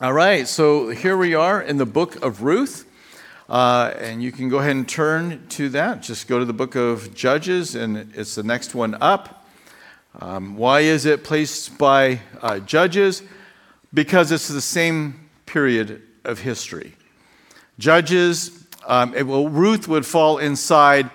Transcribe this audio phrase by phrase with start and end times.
[0.00, 2.88] All right, so here we are in the book of Ruth.
[3.48, 6.02] Uh, and you can go ahead and turn to that.
[6.02, 9.44] Just go to the book of Judges, and it's the next one up.
[10.20, 13.24] Um, why is it placed by uh, Judges?
[13.92, 16.94] Because it's the same period of history.
[17.80, 21.10] Judges, um, it, well, Ruth would fall inside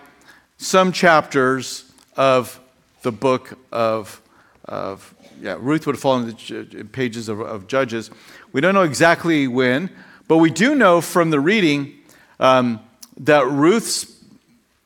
[0.57, 2.59] some chapters of
[3.01, 4.21] the book of,
[4.65, 8.09] of yeah, Ruth would fall in the pages of, of Judges.
[8.51, 9.89] We don't know exactly when,
[10.27, 11.93] but we do know from the reading
[12.39, 12.79] um,
[13.17, 14.05] that Ruth's,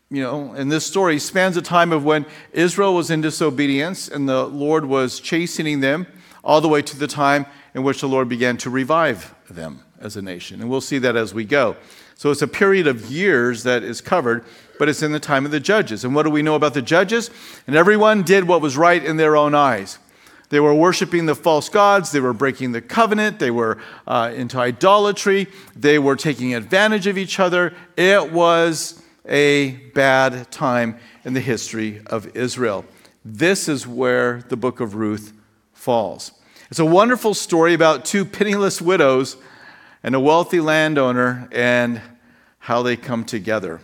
[0.10, 4.28] you know, in this story spans a time of when Israel was in disobedience and
[4.28, 6.08] the Lord was chastening them
[6.44, 10.16] all the way to the time in which the Lord began to revive them as
[10.16, 10.62] a nation.
[10.62, 11.76] And we'll see that as we go.
[12.16, 14.44] So it's a period of years that is covered,
[14.80, 16.04] but it's in the time of the judges.
[16.04, 17.30] And what do we know about the judges?
[17.68, 20.00] And everyone did what was right in their own eyes.
[20.50, 22.12] They were worshiping the false gods.
[22.12, 23.40] They were breaking the covenant.
[23.40, 25.48] They were uh, into idolatry.
[25.76, 27.73] They were taking advantage of each other.
[27.98, 32.86] It was a bad time in the history of Israel.
[33.25, 35.34] This is where the book of Ruth
[35.73, 36.31] falls.
[36.70, 39.36] It's a wonderful story about two penniless widows
[40.02, 42.02] and a wealthy landowner and
[42.59, 43.81] how they come together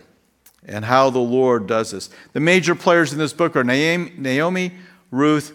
[0.66, 2.08] and how the Lord does this.
[2.32, 4.72] The major players in this book are Naomi,
[5.10, 5.54] Ruth,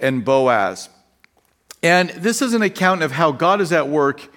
[0.00, 0.88] and Boaz.
[1.82, 4.28] And this is an account of how God is at work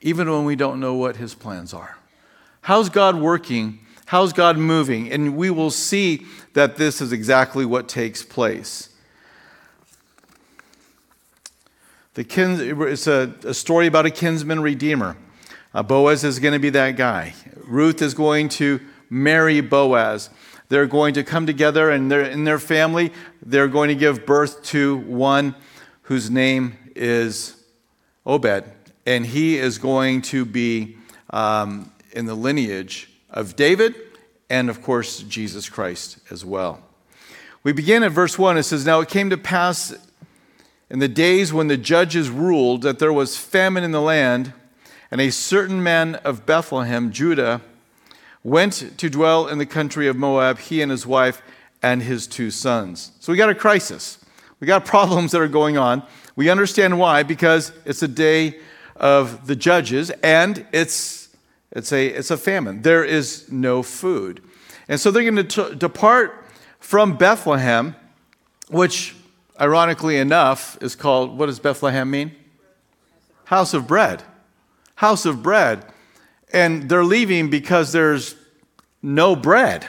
[0.00, 1.96] even when we don't know what his plans are.
[2.62, 3.80] How's God working?
[4.06, 5.10] How's God moving?
[5.10, 8.90] And we will see that this is exactly what takes place.
[12.14, 15.16] The kins, it's a, a story about a kinsman redeemer.
[15.72, 17.34] Uh, Boaz is going to be that guy.
[17.64, 20.28] Ruth is going to marry Boaz.
[20.72, 23.12] They're going to come together and they're in their family.
[23.44, 25.54] They're going to give birth to one
[26.04, 27.62] whose name is
[28.24, 28.64] Obed.
[29.04, 30.96] And he is going to be
[31.28, 33.94] um, in the lineage of David
[34.48, 36.82] and, of course, Jesus Christ as well.
[37.62, 38.56] We begin at verse 1.
[38.56, 39.94] It says, Now it came to pass
[40.88, 44.54] in the days when the judges ruled that there was famine in the land,
[45.10, 47.60] and a certain man of Bethlehem, Judah,
[48.44, 51.42] went to dwell in the country of Moab, he and his wife
[51.82, 53.12] and his two sons.
[53.20, 54.18] So we got a crisis.
[54.60, 56.02] We got problems that are going on.
[56.34, 58.58] We understand why, because it's a day
[58.96, 61.28] of the judges and it's,
[61.70, 62.82] it's, a, it's a famine.
[62.82, 64.42] There is no food.
[64.88, 66.46] And so they're going to depart
[66.80, 67.94] from Bethlehem,
[68.68, 69.14] which,
[69.60, 72.32] ironically enough, is called what does Bethlehem mean?
[73.44, 74.22] House of bread.
[74.96, 75.91] House of bread
[76.52, 78.34] and they're leaving because there's
[79.02, 79.86] no bread.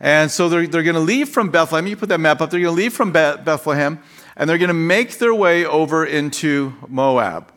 [0.00, 1.86] And so they're, they're going to leave from Bethlehem.
[1.86, 2.50] You put that map up.
[2.50, 4.02] They're going to leave from Bethlehem
[4.36, 7.52] and they're going to make their way over into Moab.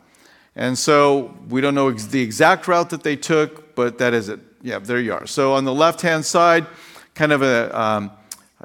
[0.54, 4.40] And so we don't know the exact route that they took, but that is it.
[4.62, 5.26] Yeah, there you are.
[5.26, 6.66] So on the left hand side,
[7.14, 8.10] kind of a, um,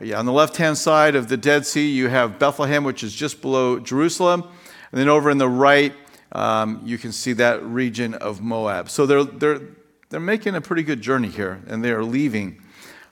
[0.02, 3.14] yeah, on the left hand side of the Dead Sea, you have Bethlehem, which is
[3.14, 4.44] just below Jerusalem.
[4.92, 5.94] And then over in the right,
[6.32, 8.90] um, you can see that region of Moab.
[8.90, 9.62] So they're, they're,
[10.10, 12.62] they're making a pretty good journey here, and they are leaving.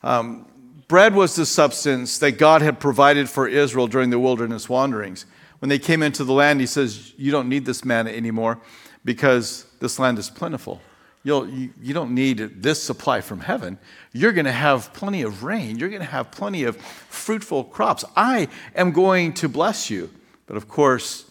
[0.04, 0.46] Um,
[0.88, 5.26] bread was the substance that God had provided for Israel during the wilderness wanderings.
[5.60, 8.62] When they came into the land, he says, You don't need this manna anymore
[9.04, 10.82] because this land is plentiful.
[11.24, 13.78] You'll, you, you don't need this supply from heaven.
[14.14, 15.78] You're going to have plenty of rain.
[15.78, 18.06] You're going to have plenty of fruitful crops.
[18.16, 20.10] I am going to bless you.
[20.48, 21.30] But of course,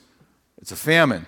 [0.61, 1.27] it's a famine.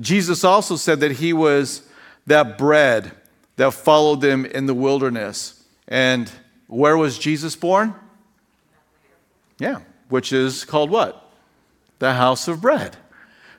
[0.00, 1.82] Jesus also said that he was
[2.26, 3.12] that bread
[3.56, 5.62] that followed them in the wilderness.
[5.86, 6.30] And
[6.66, 7.94] where was Jesus born?
[9.58, 11.30] Yeah, which is called what?
[11.98, 12.96] The house of bread.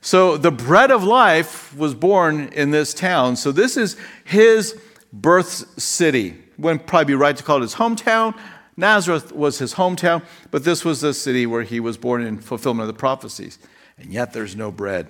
[0.01, 3.37] So the bread of life was born in this town.
[3.37, 4.79] So this is his
[5.11, 6.37] birth city.
[6.57, 8.37] Wouldn't probably be right to call it his hometown.
[8.77, 12.89] Nazareth was his hometown, but this was the city where he was born in fulfillment
[12.89, 13.57] of the prophecies.
[13.97, 15.07] And yet there's no bread.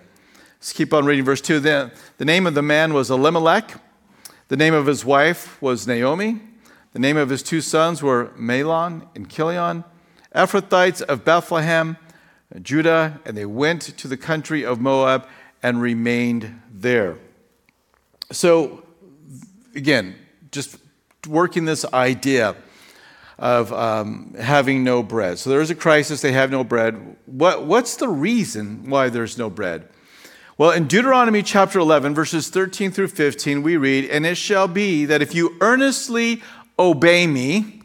[0.65, 1.59] Let's keep on reading verse 2.
[1.59, 3.79] Then the name of the man was Elimelech.
[4.47, 6.41] The name of his wife was Naomi.
[6.93, 9.84] The name of his two sons were Mahlon and Chilion,
[10.34, 11.97] Ephrathites of Bethlehem,
[12.63, 15.28] Judah, and they went to the country of Moab
[15.61, 17.19] and remained there.
[18.31, 18.84] So,
[19.75, 20.16] again,
[20.51, 20.78] just
[21.28, 22.55] working this idea
[23.37, 25.37] of um, having no bread.
[25.37, 27.17] So there is a crisis, they have no bread.
[27.28, 29.90] What, what's the reason why there's no bread?
[30.57, 35.03] Well, in Deuteronomy chapter 11, verses 13 through 15, we read, And it shall be
[35.03, 36.41] that if you earnestly
[36.79, 37.81] obey me,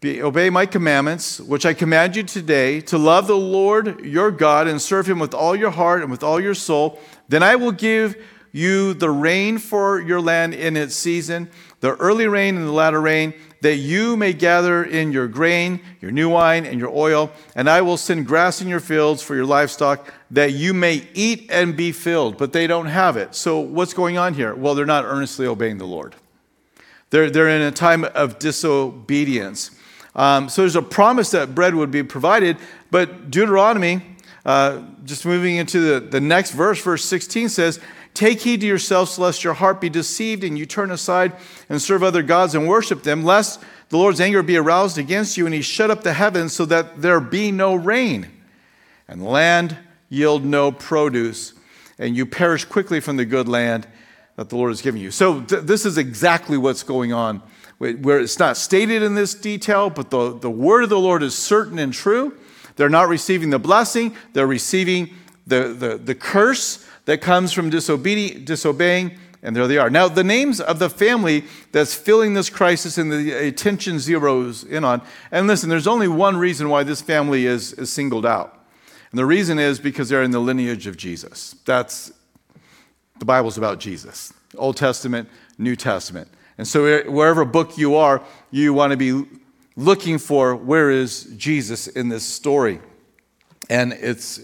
[0.00, 4.66] Be, obey my commandments, which I command you today, to love the Lord your God
[4.66, 6.98] and serve him with all your heart and with all your soul.
[7.28, 8.16] Then I will give
[8.50, 13.00] you the rain for your land in its season, the early rain and the latter
[13.00, 17.30] rain, that you may gather in your grain, your new wine, and your oil.
[17.54, 21.50] And I will send grass in your fields for your livestock, that you may eat
[21.50, 22.38] and be filled.
[22.38, 23.34] But they don't have it.
[23.34, 24.54] So what's going on here?
[24.54, 26.16] Well, they're not earnestly obeying the Lord.
[27.10, 29.72] They're, they're in a time of disobedience.
[30.14, 32.56] Um, so there's a promise that bread would be provided,
[32.90, 34.02] but Deuteronomy,
[34.44, 37.80] uh, just moving into the, the next verse, verse 16 says,
[38.14, 41.32] Take heed to yourselves, lest your heart be deceived and you turn aside
[41.68, 45.46] and serve other gods and worship them, lest the Lord's anger be aroused against you
[45.46, 48.28] and he shut up the heavens so that there be no rain
[49.08, 49.76] and the land
[50.08, 51.54] yield no produce
[51.98, 53.86] and you perish quickly from the good land
[54.36, 55.10] that the Lord has given you.
[55.10, 57.42] So, th- this is exactly what's going on
[57.80, 61.34] where it's not stated in this detail, but the, the word of the Lord is
[61.34, 62.36] certain and true.
[62.76, 65.14] They're not receiving the blessing, they're receiving
[65.46, 69.90] the, the, the curse that comes from disobedi- disobeying, and there they are.
[69.90, 71.42] Now, the names of the family
[71.72, 75.02] that's filling this crisis and the attention zeroes in on,
[75.32, 78.64] and listen, there's only one reason why this family is, is singled out.
[79.10, 81.56] And the reason is because they're in the lineage of Jesus.
[81.64, 82.12] That's
[83.18, 84.32] the Bible's about Jesus.
[84.56, 85.28] Old Testament,
[85.58, 86.28] New Testament.
[86.58, 88.22] And so, wherever book you are,
[88.52, 89.26] you want to be
[89.74, 92.78] looking for where is Jesus in this story.
[93.68, 94.38] And it's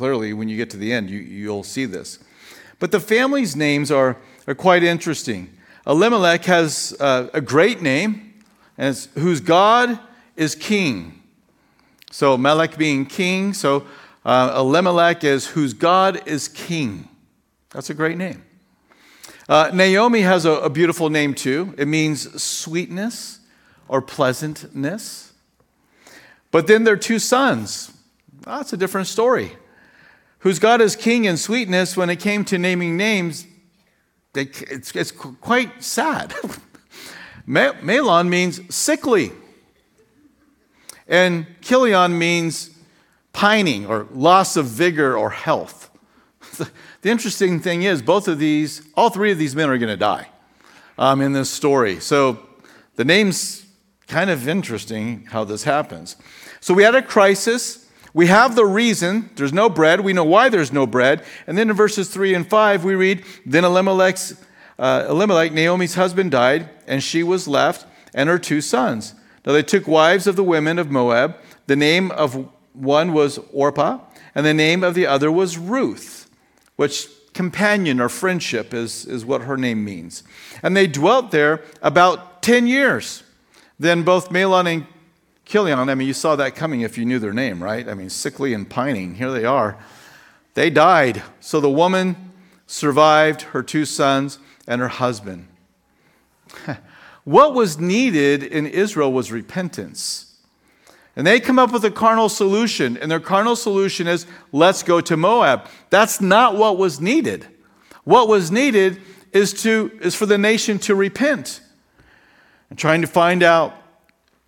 [0.00, 2.20] clearly, when you get to the end, you, you'll see this.
[2.78, 4.16] But the family's names are,
[4.46, 5.52] are quite interesting.
[5.86, 8.32] Elimelech has uh, a great name,
[8.78, 10.00] and whose God
[10.36, 11.20] is king.
[12.10, 13.84] So, Melech being king, so
[14.24, 17.06] uh, Elimelech is whose God is king.
[17.68, 18.42] That's a great name.
[19.50, 21.74] Uh, Naomi has a, a beautiful name too.
[21.76, 23.40] It means sweetness
[23.86, 25.34] or pleasantness.
[26.50, 27.92] But then there are two sons.
[28.46, 29.52] that's a different story.
[30.40, 33.46] Whose God is king in sweetness, when it came to naming names,
[34.32, 36.30] they, it's, it's, quite sad.
[37.48, 39.32] Mahlon means sickly,
[41.08, 42.70] and Chilion means
[43.32, 45.90] pining or loss of vigor or health.
[47.02, 49.96] The interesting thing is, both of these, all three of these men are going to
[49.96, 50.28] die
[50.98, 51.98] um, in this story.
[51.98, 52.38] So
[52.96, 53.64] the name's
[54.06, 56.16] kind of interesting how this happens.
[56.60, 57.79] So we had a crisis.
[58.12, 59.30] We have the reason.
[59.36, 60.00] There's no bread.
[60.00, 61.24] We know why there's no bread.
[61.46, 64.40] And then in verses 3 and 5, we read Then Elimelech's,
[64.78, 69.14] uh, Elimelech, Naomi's husband, died, and she was left, and her two sons.
[69.46, 71.36] Now they took wives of the women of Moab.
[71.66, 74.00] The name of one was Orpah,
[74.34, 76.20] and the name of the other was Ruth
[76.80, 80.22] which companion or friendship is, is what her name means.
[80.62, 83.22] And they dwelt there about 10 years.
[83.78, 84.86] Then both Mahlon and
[85.50, 87.88] Chilion, I mean, you saw that coming if you knew their name, right?
[87.88, 89.76] I mean, sickly and pining, here they are.
[90.54, 91.24] They died.
[91.40, 92.30] So the woman
[92.68, 94.38] survived her two sons
[94.68, 95.48] and her husband.
[97.24, 100.36] what was needed in Israel was repentance.
[101.16, 105.00] And they come up with a carnal solution, and their carnal solution is let's go
[105.00, 105.66] to Moab.
[105.90, 107.48] That's not what was needed.
[108.04, 111.60] What was needed is, to, is for the nation to repent.
[112.68, 113.74] And trying to find out,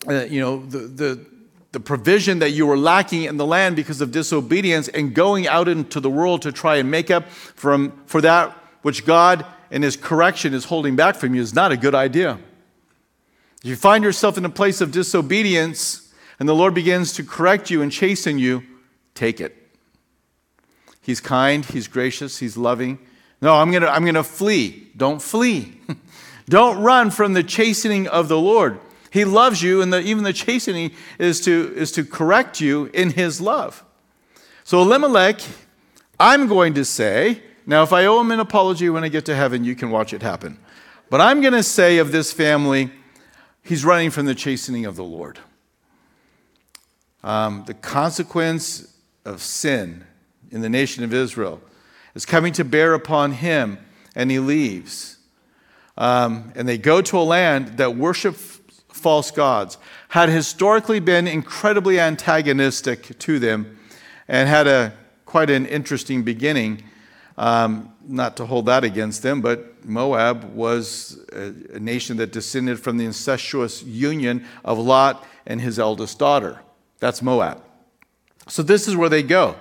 [0.09, 1.27] uh, you know, the, the,
[1.73, 5.69] the provision that you were lacking in the land because of disobedience and going out
[5.69, 8.51] into the world to try and make up from, for that
[8.83, 12.39] which God in His correction is holding back from you is not a good idea.
[13.63, 17.71] If you find yourself in a place of disobedience, and the Lord begins to correct
[17.71, 18.65] you and chasten you,
[19.15, 19.57] take it.
[21.01, 22.99] He's kind, He's gracious, He's loving.
[23.41, 24.89] No, I'm going to I'm going to flee.
[24.97, 25.81] Don't flee.
[26.49, 28.81] Don't run from the chastening of the Lord.
[29.13, 33.11] He loves you, and the, even the chastening is to, is to correct you in
[33.11, 33.85] His love.
[34.65, 35.41] So, Elimelech,
[36.19, 39.35] I'm going to say, now if I owe him an apology when I get to
[39.35, 40.59] heaven, you can watch it happen.
[41.11, 42.91] But I'm going to say of this family,
[43.63, 45.39] he's running from the chastening of the Lord
[47.25, 50.05] um, the consequence of sin
[50.51, 51.61] in the nation of Israel
[52.15, 53.79] is coming to bear upon him,
[54.15, 55.19] and he leaves.
[55.97, 58.37] Um, and they go to a land that worship
[59.03, 59.79] false gods,
[60.09, 63.79] had historically been incredibly antagonistic to them,
[64.29, 64.95] and had a
[65.27, 66.83] quite an interesting beginning.
[67.39, 72.79] Um, not to hold that against them, but Moab was a, a nation that descended
[72.79, 76.61] from the incestuous union of Lot and his eldest daughter.
[77.01, 77.63] That's Moab.
[78.49, 79.57] So this is where they go.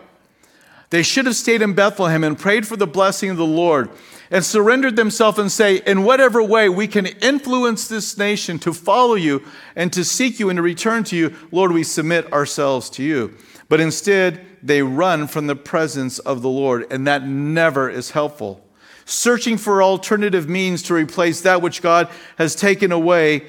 [0.90, 3.90] They should have stayed in Bethlehem and prayed for the blessing of the Lord
[4.32, 9.16] and surrendered themselves and say, in whatever way we can influence this nation to follow
[9.16, 9.44] you
[9.76, 13.36] and to seek you and to return to you, Lord, we submit ourselves to you.
[13.68, 18.66] But instead, they run from the presence of the Lord, and that never is helpful.
[19.06, 23.48] Searching for alternative means to replace that which God has taken away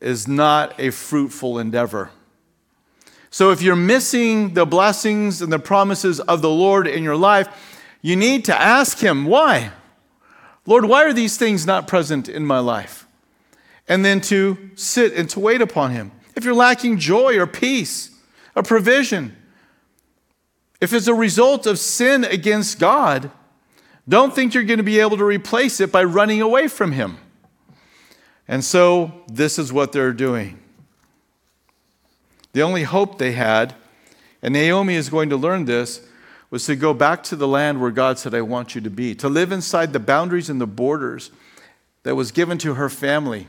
[0.00, 2.10] is not a fruitful endeavor.
[3.30, 7.48] So, if you're missing the blessings and the promises of the Lord in your life,
[8.02, 9.72] you need to ask Him, why?
[10.66, 13.06] Lord, why are these things not present in my life?
[13.88, 16.12] And then to sit and to wait upon Him.
[16.36, 18.10] If you're lacking joy or peace,
[18.54, 19.36] or provision,
[20.80, 23.30] if it's a result of sin against God,
[24.08, 27.18] don't think you're going to be able to replace it by running away from Him.
[28.48, 30.58] And so, this is what they're doing.
[32.52, 33.74] The only hope they had,
[34.42, 36.06] and Naomi is going to learn this,
[36.52, 39.14] was to go back to the land where God said, I want you to be,
[39.14, 41.30] to live inside the boundaries and the borders
[42.02, 43.48] that was given to her family,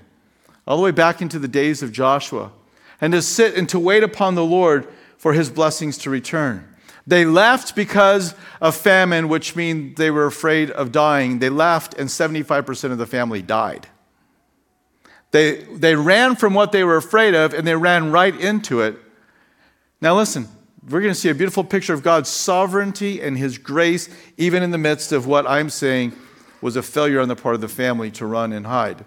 [0.65, 2.53] all the way back into the days of Joshua,
[3.01, 6.65] and to sit and to wait upon the Lord for his blessings to return.
[7.05, 11.39] They left because of famine, which means they were afraid of dying.
[11.39, 13.87] They left, and 75% of the family died.
[15.31, 18.95] They, they ran from what they were afraid of and they ran right into it.
[19.99, 20.47] Now, listen,
[20.89, 24.71] we're going to see a beautiful picture of God's sovereignty and His grace, even in
[24.71, 26.13] the midst of what I'm saying
[26.61, 29.03] was a failure on the part of the family to run and hide.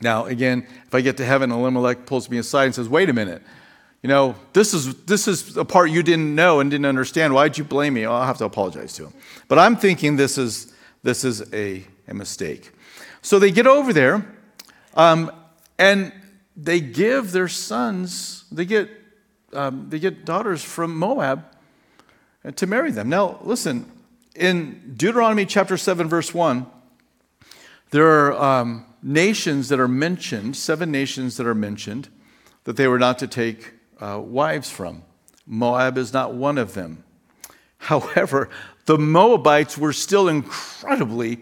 [0.00, 3.12] Now, again, if I get to heaven, Elimelech pulls me aside and says, Wait a
[3.12, 3.42] minute.
[4.02, 7.34] You know, this is, this is a part you didn't know and didn't understand.
[7.34, 8.06] Why'd you blame me?
[8.06, 9.12] I'll have to apologize to him.
[9.46, 12.70] But I'm thinking this is, this is a, a mistake.
[13.20, 14.26] So they get over there.
[14.94, 15.30] Um,
[15.78, 16.12] and
[16.56, 18.88] they give their sons, they get,
[19.52, 21.44] um, they get daughters from Moab
[22.56, 23.08] to marry them.
[23.08, 23.90] Now, listen,
[24.34, 26.66] in Deuteronomy chapter 7, verse 1,
[27.90, 32.08] there are um, nations that are mentioned, seven nations that are mentioned,
[32.64, 35.02] that they were not to take uh, wives from.
[35.46, 37.04] Moab is not one of them.
[37.78, 38.48] However,
[38.86, 41.40] the Moabites were still incredibly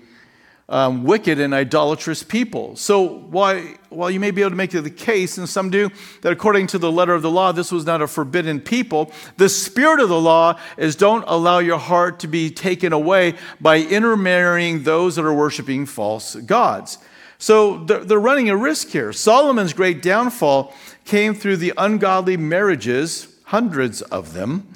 [0.70, 2.76] um, wicked and idolatrous people.
[2.76, 3.58] So while,
[3.88, 6.78] while you may be able to make the case, and some do, that according to
[6.78, 10.20] the letter of the law, this was not a forbidden people, the spirit of the
[10.20, 15.32] law is don't allow your heart to be taken away by intermarrying those that are
[15.32, 16.98] worshiping false gods.
[17.38, 19.12] So they're, they're running a risk here.
[19.12, 24.68] Solomon's great downfall came through the ungodly marriages, hundreds of them,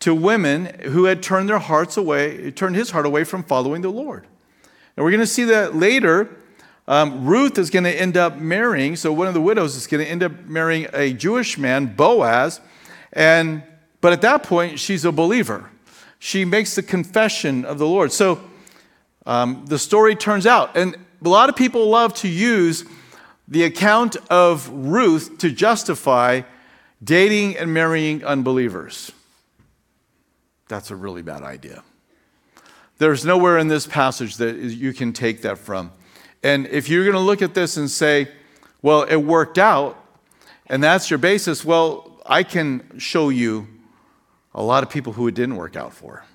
[0.00, 3.90] to women who had turned their hearts away, turned his heart away from following the
[3.90, 4.26] Lord.
[5.00, 6.28] And we're going to see that later.
[6.86, 10.04] Um, Ruth is going to end up marrying, so one of the widows is going
[10.04, 12.60] to end up marrying a Jewish man, Boaz.
[13.14, 13.62] And,
[14.02, 15.70] but at that point, she's a believer.
[16.18, 18.12] She makes the confession of the Lord.
[18.12, 18.42] So
[19.24, 20.76] um, the story turns out.
[20.76, 22.84] And a lot of people love to use
[23.48, 26.42] the account of Ruth to justify
[27.02, 29.12] dating and marrying unbelievers.
[30.68, 31.84] That's a really bad idea.
[33.00, 35.90] There's nowhere in this passage that you can take that from.
[36.42, 38.28] And if you're going to look at this and say,
[38.82, 39.96] well, it worked out,
[40.66, 43.66] and that's your basis, well, I can show you
[44.54, 46.26] a lot of people who it didn't work out for.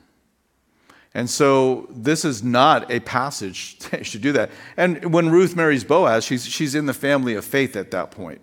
[1.13, 4.49] And so this is not a passage that should do that.
[4.75, 8.41] And when Ruth marries Boaz, she's, she's in the family of faith at that point.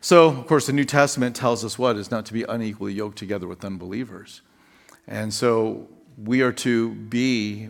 [0.00, 3.18] So, of course, the New Testament tells us what is not to be unequally yoked
[3.18, 4.42] together with unbelievers.
[5.06, 7.68] And so we are to be,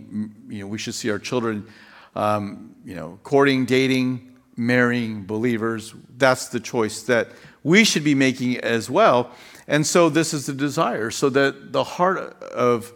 [0.49, 1.67] you know, we should see our children,
[2.15, 5.95] um, you know, courting, dating, marrying believers.
[6.17, 7.29] That's the choice that
[7.63, 9.31] we should be making as well.
[9.69, 12.93] And so this is the desire, so that the heart of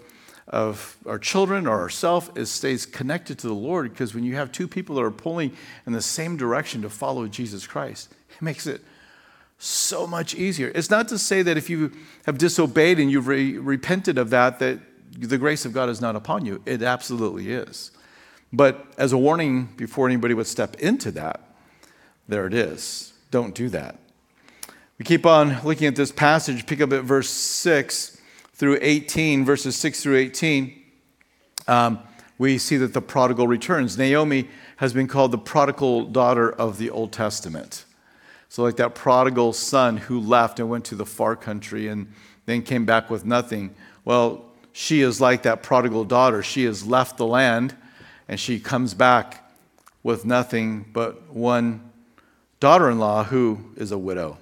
[0.48, 3.90] of our children or ourselves is stays connected to the Lord.
[3.90, 5.52] Because when you have two people that are pulling
[5.86, 8.80] in the same direction to follow Jesus Christ, it makes it
[9.58, 10.70] so much easier.
[10.74, 11.90] It's not to say that if you
[12.26, 14.78] have disobeyed and you've re- repented of that, that
[15.18, 16.62] the grace of God is not upon you.
[16.66, 17.90] It absolutely is.
[18.52, 21.40] But as a warning before anybody would step into that,
[22.28, 23.12] there it is.
[23.30, 23.98] Don't do that.
[24.98, 28.20] We keep on looking at this passage, pick up at verse 6
[28.54, 30.82] through 18, verses 6 through 18.
[31.68, 31.98] Um,
[32.38, 33.98] we see that the prodigal returns.
[33.98, 37.84] Naomi has been called the prodigal daughter of the Old Testament.
[38.48, 42.12] So, like that prodigal son who left and went to the far country and
[42.46, 43.74] then came back with nothing.
[44.04, 44.45] Well,
[44.78, 46.42] she is like that prodigal daughter.
[46.42, 47.74] She has left the land
[48.28, 49.50] and she comes back
[50.02, 51.80] with nothing but one
[52.60, 54.36] daughter in law who is a widow.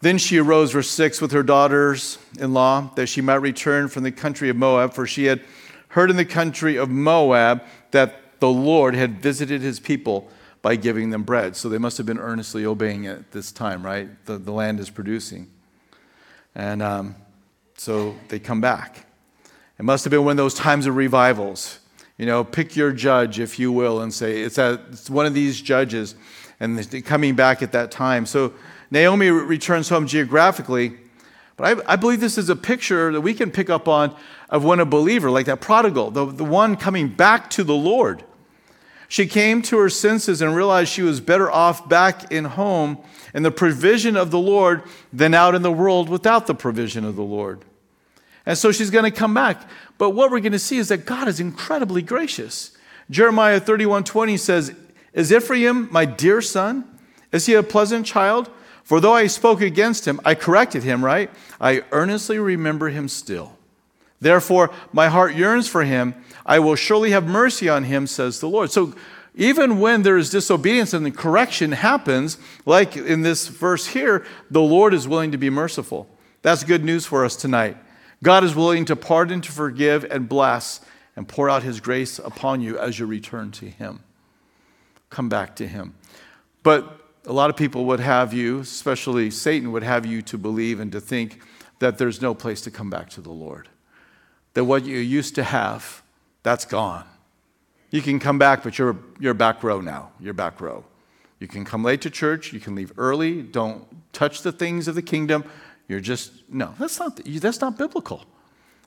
[0.00, 4.02] Then she arose, verse 6, with her daughters in law, that she might return from
[4.02, 5.40] the country of Moab, for she had
[5.88, 10.28] heard in the country of Moab that the Lord had visited his people
[10.60, 11.56] by giving them bread.
[11.56, 14.10] So they must have been earnestly obeying at this time, right?
[14.26, 15.48] The, the land is producing.
[16.54, 17.14] And um,
[17.78, 19.06] so they come back.
[19.80, 21.78] It must have been one of those times of revivals.
[22.18, 25.32] You know, pick your judge, if you will, and say, it's, a, it's one of
[25.32, 26.16] these judges,
[26.60, 28.26] and coming back at that time.
[28.26, 28.52] So
[28.90, 30.98] Naomi returns home geographically,
[31.56, 34.14] but I, I, believe this is a picture that we can pick up on
[34.50, 38.22] of when a believer, like that prodigal, the, the one coming back to the Lord.
[39.08, 42.98] She came to her senses and realized she was better off back in home
[43.32, 47.16] in the provision of the Lord than out in the world without the provision of
[47.16, 47.64] the Lord.
[48.46, 49.68] And so she's going to come back.
[49.98, 52.76] But what we're going to see is that God is incredibly gracious.
[53.10, 54.74] Jeremiah 31 20 says,
[55.12, 56.84] Is Ephraim my dear son?
[57.32, 58.50] Is he a pleasant child?
[58.82, 61.30] For though I spoke against him, I corrected him, right?
[61.60, 63.56] I earnestly remember him still.
[64.20, 66.14] Therefore, my heart yearns for him.
[66.44, 68.70] I will surely have mercy on him, says the Lord.
[68.70, 68.94] So,
[69.36, 74.60] even when there is disobedience and the correction happens, like in this verse here, the
[74.60, 76.08] Lord is willing to be merciful.
[76.42, 77.76] That's good news for us tonight.
[78.22, 80.80] God is willing to pardon, to forgive, and bless,
[81.16, 84.00] and pour out his grace upon you as you return to him.
[85.08, 85.94] Come back to him.
[86.62, 90.80] But a lot of people would have you, especially Satan, would have you to believe
[90.80, 91.40] and to think
[91.78, 93.68] that there's no place to come back to the Lord.
[94.54, 96.02] That what you used to have,
[96.42, 97.04] that's gone.
[97.90, 100.12] You can come back, but you're, you're back row now.
[100.20, 100.84] You're back row.
[101.40, 102.52] You can come late to church.
[102.52, 103.42] You can leave early.
[103.42, 105.44] Don't touch the things of the kingdom.
[105.90, 108.24] You're just, no, that's not, that's not biblical.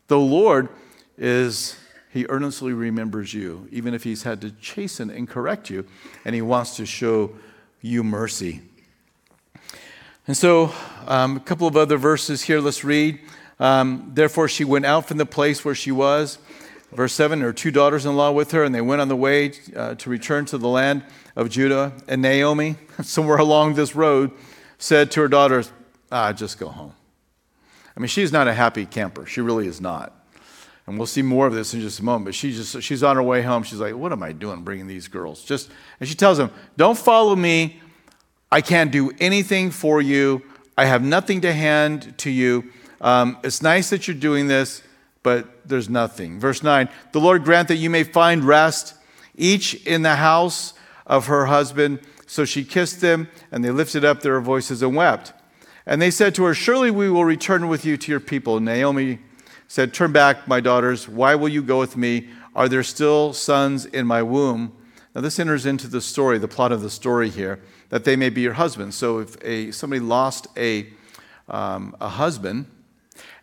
[0.08, 0.70] The Lord
[1.18, 1.76] is,
[2.14, 5.86] He earnestly remembers you, even if He's had to chasten and correct you,
[6.24, 7.34] and He wants to show
[7.82, 8.62] you mercy.
[10.28, 10.72] And so,
[11.06, 13.20] um, a couple of other verses here, let's read.
[13.60, 16.38] Um, Therefore, she went out from the place where she was.
[16.94, 19.52] Verse 7 her two daughters in law with her, and they went on the way
[19.76, 21.04] uh, to return to the land
[21.36, 21.92] of Judah.
[22.08, 24.32] And Naomi, somewhere along this road,
[24.78, 25.70] said to her daughters,
[26.14, 26.94] Ah, just go home.
[27.98, 29.26] I mean, she's not a happy camper.
[29.26, 30.14] She really is not.
[30.86, 32.26] And we'll see more of this in just a moment.
[32.26, 33.64] But she just, she's on her way home.
[33.64, 35.44] She's like, What am I doing bringing these girls?
[35.44, 37.82] Just, and she tells them, Don't follow me.
[38.52, 40.44] I can't do anything for you.
[40.78, 42.70] I have nothing to hand to you.
[43.02, 44.84] Um, it's nice that you're doing this,
[45.24, 46.40] but there's nothing.
[46.40, 48.94] Verse 9 The Lord grant that you may find rest,
[49.36, 50.76] each in the house
[51.08, 52.02] of her husband.
[52.28, 55.34] So she kissed them, and they lifted up their voices and wept.
[55.86, 58.60] And they said to her, Surely we will return with you to your people.
[58.60, 59.20] Naomi
[59.68, 61.10] said, Turn back, my daughters.
[61.10, 62.30] Why will you go with me?
[62.56, 64.76] Are there still sons in my womb?
[65.14, 68.30] Now, this enters into the story, the plot of the story here, that they may
[68.30, 68.96] be your husbands.
[68.96, 70.88] So, if a, somebody lost a,
[71.48, 72.66] um, a husband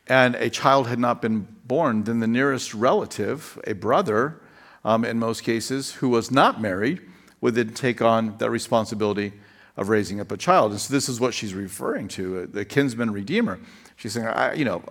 [0.09, 4.41] and a child had not been born, then the nearest relative, a brother
[4.85, 7.01] um, in most cases, who was not married,
[7.41, 9.33] would then take on that responsibility
[9.77, 10.73] of raising up a child.
[10.73, 13.61] And so, this is what she's referring to the kinsman redeemer.
[13.97, 14.83] She's saying, you know,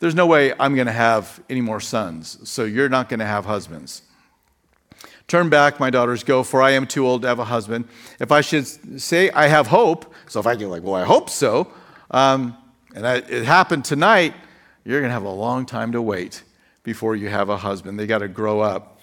[0.00, 3.26] there's no way I'm going to have any more sons, so you're not going to
[3.26, 4.02] have husbands.
[5.26, 7.86] Turn back, my daughters, go, for I am too old to have a husband.
[8.18, 11.28] If I should say I have hope, so if I get like, well, I hope
[11.28, 11.70] so,
[12.10, 12.56] um,
[12.94, 14.34] and I, it happened tonight,
[14.84, 16.42] you're going to have a long time to wait
[16.82, 17.98] before you have a husband.
[17.98, 18.97] They got to grow up.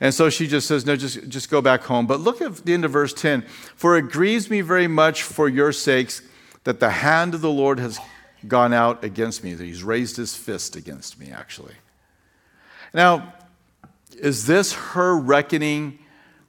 [0.00, 2.06] And so she just says, No, just, just go back home.
[2.06, 3.42] But look at the end of verse 10
[3.76, 6.22] For it grieves me very much for your sakes
[6.64, 7.98] that the hand of the Lord has
[8.46, 11.74] gone out against me, that he's raised his fist against me, actually.
[12.94, 13.34] Now,
[14.16, 15.98] is this her reckoning?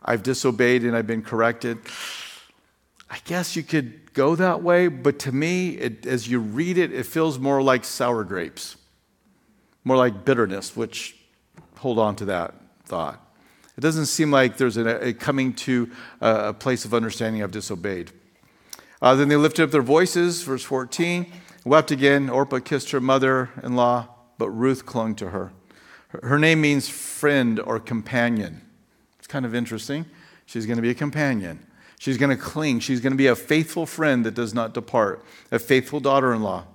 [0.04, 1.80] I've disobeyed and I've been corrected.
[3.10, 6.94] I guess you could go that way, but to me, it, as you read it,
[6.94, 8.78] it feels more like sour grapes,
[9.84, 11.18] more like bitterness, which
[11.78, 12.54] hold on to that
[12.86, 13.29] thought.
[13.80, 15.90] It doesn't seem like there's a, a coming to
[16.20, 18.12] a, place of understanding I've disobeyed.
[19.02, 21.32] Uh, then they lifted up their voices, verse 14
[21.64, 22.30] wept again.
[22.30, 25.54] Orpah kissed her mother in law, but Ruth clung to her.
[26.24, 28.64] Her name means friend or companion.
[29.18, 30.06] It's kind of interesting.
[30.46, 31.66] She's going to be a companion.
[32.00, 32.82] She's going to cling.
[32.82, 36.44] She's going to be a faithful friend that does not depart, a faithful daughter in
[36.44, 36.66] law.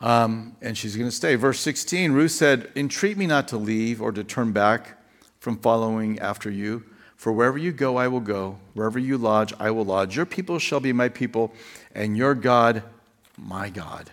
[0.00, 1.34] Um, and she's going to stay.
[1.34, 5.00] Verse 16 Ruth said, Entreat me not to leave or to turn back
[5.44, 6.82] from following after you.
[7.16, 8.58] For wherever you go, I will go.
[8.72, 10.16] Wherever you lodge, I will lodge.
[10.16, 11.52] Your people shall be my people,
[11.94, 12.82] and your God
[13.36, 14.10] my God.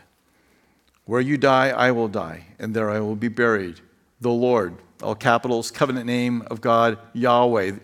[1.05, 3.79] Where you die, I will die, and there I will be buried.
[4.19, 7.77] The Lord, all capitals, covenant name of God, Yahweh.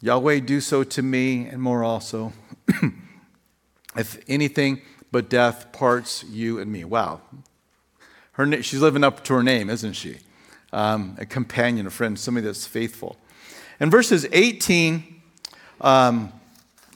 [0.00, 2.32] Yahweh, do so to me and more also.
[3.96, 6.84] if anything but death parts you and me.
[6.84, 7.20] Wow.
[8.32, 10.18] Her, she's living up to her name, isn't she?
[10.74, 13.16] Um, a companion, a friend, somebody that's faithful.
[13.78, 15.22] In verses 18,
[15.80, 16.32] um,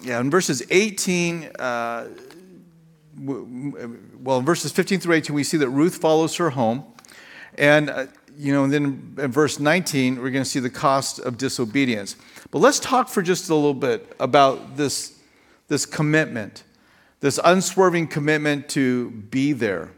[0.03, 2.09] yeah, in verses 18, uh,
[3.21, 6.85] well, in verses 15 through 18, we see that Ruth follows her home.
[7.57, 11.21] And, uh, you know, and then in verse 19, we're going to see the cost
[11.21, 12.17] of disobedience.
[12.51, 15.21] But let's talk for just a little bit about this,
[15.69, 16.65] this commitment,
[17.21, 19.91] this unswerving commitment to be there.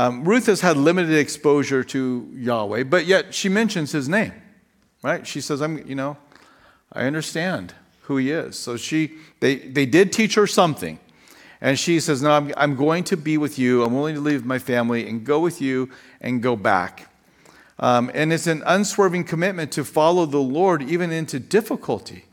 [0.00, 4.32] Um, Ruth has had limited exposure to Yahweh, but yet she mentions his name,
[5.02, 5.26] right?
[5.26, 6.16] She says, I'm, you know,
[6.90, 8.58] I understand who he is.
[8.58, 10.98] So she, they, they did teach her something.
[11.60, 13.84] And she says, No, I'm, I'm going to be with you.
[13.84, 15.90] I'm willing to leave my family and go with you
[16.22, 17.10] and go back.
[17.78, 22.24] Um, and it's an unswerving commitment to follow the Lord even into difficulty.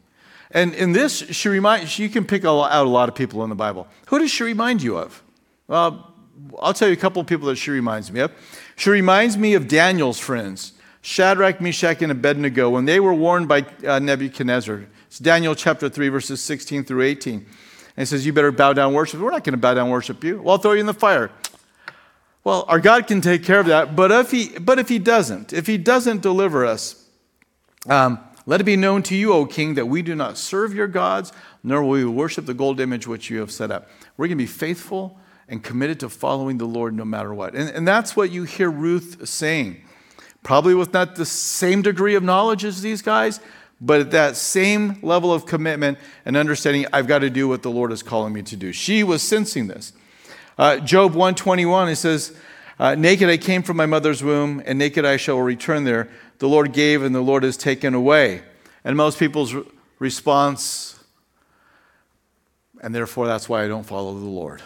[0.52, 3.58] And in this, she reminds, you can pick out a lot of people in the
[3.58, 3.90] Bible.
[4.06, 5.22] Who does she remind you of?
[5.68, 6.14] Well,
[6.60, 8.32] I'll tell you a couple of people that she reminds me of.
[8.76, 13.66] She reminds me of Daniel's friends, Shadrach, Meshach, and Abednego, when they were warned by
[13.86, 14.86] uh, Nebuchadnezzar.
[15.08, 17.34] It's Daniel chapter 3, verses 16 through 18.
[17.34, 17.46] And
[17.96, 19.20] he says, You better bow down worship.
[19.20, 20.42] We're not going to bow down worship you.
[20.42, 21.32] Well, I'll throw you in the fire.
[22.44, 25.52] Well, our God can take care of that, but if He, but if he doesn't,
[25.52, 27.06] if He doesn't deliver us,
[27.90, 30.88] um, let it be known to you, O king, that we do not serve your
[30.88, 33.90] gods, nor will we worship the gold image which you have set up.
[34.16, 35.20] We're going to be faithful
[35.50, 37.56] and committed to following the Lord no matter what.
[37.56, 39.82] And, and that's what you hear Ruth saying.
[40.44, 43.40] Probably with not the same degree of knowledge as these guys,
[43.80, 47.72] but at that same level of commitment and understanding I've got to do what the
[47.72, 48.72] Lord is calling me to do.
[48.72, 49.94] She was sensing this.
[50.58, 52.36] Uh, Job 121, it says,
[52.80, 56.10] uh, Naked I came from my mother's womb, and naked I shall return there.
[56.40, 58.42] The Lord gave, and the Lord has taken away.
[58.84, 59.64] And most people's re-
[60.00, 61.00] response,
[62.82, 64.62] and therefore that's why I don't follow the Lord.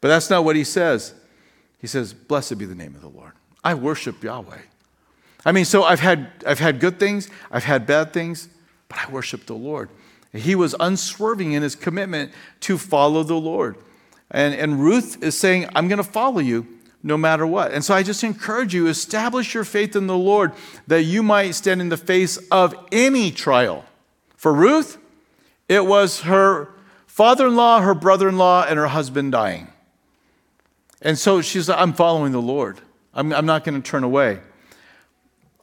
[0.00, 1.14] But that's not what he says.
[1.80, 3.32] He says, Blessed be the name of the Lord.
[3.62, 4.58] I worship Yahweh.
[5.44, 8.48] I mean, so I've had, I've had good things, I've had bad things,
[8.88, 9.88] but I worship the Lord.
[10.32, 13.76] He was unswerving in his commitment to follow the Lord.
[14.30, 16.66] And, and Ruth is saying, I'm going to follow you
[17.02, 17.72] no matter what.
[17.72, 20.52] And so I just encourage you, establish your faith in the Lord
[20.86, 23.84] that you might stand in the face of any trial.
[24.36, 24.98] For Ruth,
[25.68, 26.68] it was her
[27.06, 29.68] father in law, her brother in law, and her husband dying.
[31.02, 32.80] And so she's like, I'm following the Lord.
[33.14, 34.40] I'm, I'm not going to turn away.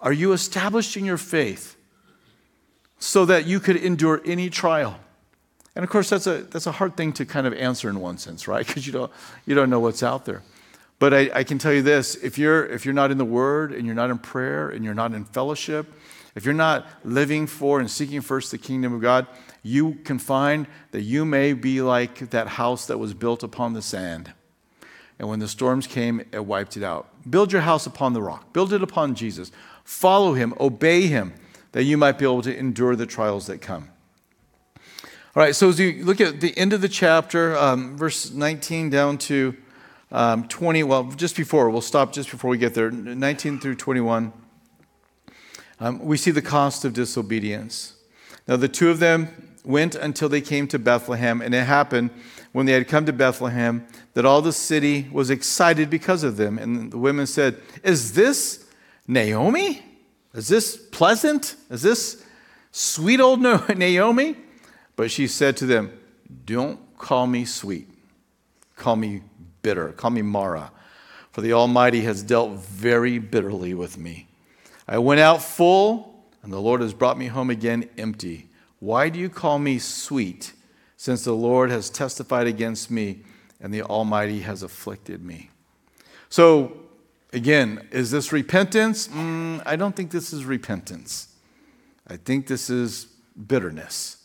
[0.02, 1.76] Are you establishing your faith
[3.00, 5.00] so that you could endure any trial?
[5.76, 8.18] And of course, that's a, that's a hard thing to kind of answer in one
[8.18, 8.66] sense, right?
[8.68, 9.12] Because you don't,
[9.46, 10.42] you don't know what's out there.
[11.00, 13.72] But I, I, can tell you this if you're, if you're not in the Word
[13.72, 15.86] and you're not in prayer and you're not in fellowship,
[16.34, 19.28] if you're not living for and seeking first the kingdom of God,
[19.62, 23.82] you can find that you may be like that house that was built upon the
[23.82, 24.34] sand.
[25.20, 27.10] And when the storms came, it wiped it out.
[27.30, 29.52] Build your house upon the rock, build it upon Jesus.
[29.84, 31.34] Follow him, obey him,
[31.72, 33.90] that you might be able to endure the trials that come.
[35.36, 38.90] All right, so as you look at the end of the chapter, um, verse 19
[38.90, 39.56] down to
[40.12, 44.34] um, 20, well, just before, we'll stop just before we get there, 19 through 21,
[45.80, 47.94] um, we see the cost of disobedience.
[48.48, 52.10] Now, the two of them went until they came to Bethlehem, and it happened
[52.54, 56.58] when they had come to Bethlehem that all the city was excited because of them.
[56.58, 58.66] And the women said, Is this
[59.08, 59.84] Naomi?
[60.34, 61.56] Is this pleasant?
[61.70, 62.26] Is this
[62.72, 63.42] sweet old
[63.78, 64.38] Naomi?
[64.96, 65.92] But she said to them,
[66.46, 67.88] Don't call me sweet.
[68.76, 69.22] Call me
[69.62, 69.90] bitter.
[69.90, 70.72] Call me Mara.
[71.32, 74.28] For the Almighty has dealt very bitterly with me.
[74.88, 78.47] I went out full, and the Lord has brought me home again empty.
[78.80, 80.54] Why do you call me sweet,
[80.98, 83.22] since the Lord has testified against me
[83.62, 85.50] and the Almighty has afflicted me.
[86.30, 86.78] So,
[87.34, 89.08] again, is this repentance?
[89.08, 91.30] Mm, I don't think this is repentance.
[92.08, 93.06] I think this is
[93.48, 94.18] bitterness.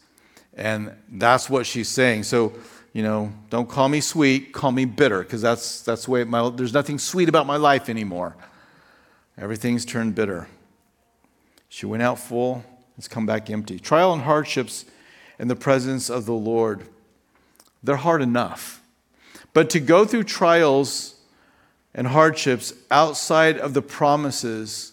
[0.54, 2.24] And that's what she's saying.
[2.24, 2.52] So,
[2.92, 6.50] you know, don't call me sweet, call me bitter, because that's, that's the way my,
[6.50, 8.36] there's nothing sweet about my life anymore.
[9.38, 10.48] Everything's turned bitter.
[11.70, 12.62] She went out full,
[12.98, 13.78] it's come back empty.
[13.78, 14.84] Trial and hardships
[15.38, 16.84] in the presence of the Lord,
[17.82, 18.82] they're hard enough.
[19.52, 21.16] But to go through trials
[21.94, 24.92] and hardships outside of the promises,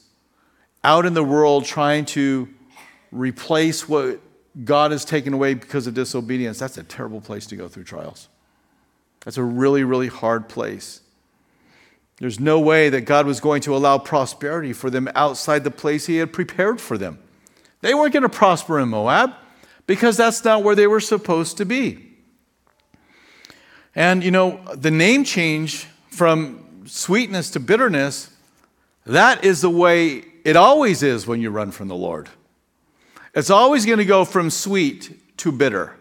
[0.84, 2.50] out in the world trying to
[3.12, 4.20] replace what
[4.64, 8.28] God has taken away because of disobedience, that's a terrible place to go through trials.
[9.22, 11.02] That's a really, really hard place.
[12.18, 16.06] There's no way that God was going to allow prosperity for them outside the place
[16.06, 17.20] He had prepared for them.
[17.82, 19.34] They weren't going to prosper in Moab
[19.88, 22.06] because that's not where they were supposed to be.
[23.96, 28.30] And you know, the name change from sweetness to bitterness,
[29.06, 32.30] that is the way it always is when you run from the Lord.
[33.34, 35.96] It's always going to go from sweet to bitter.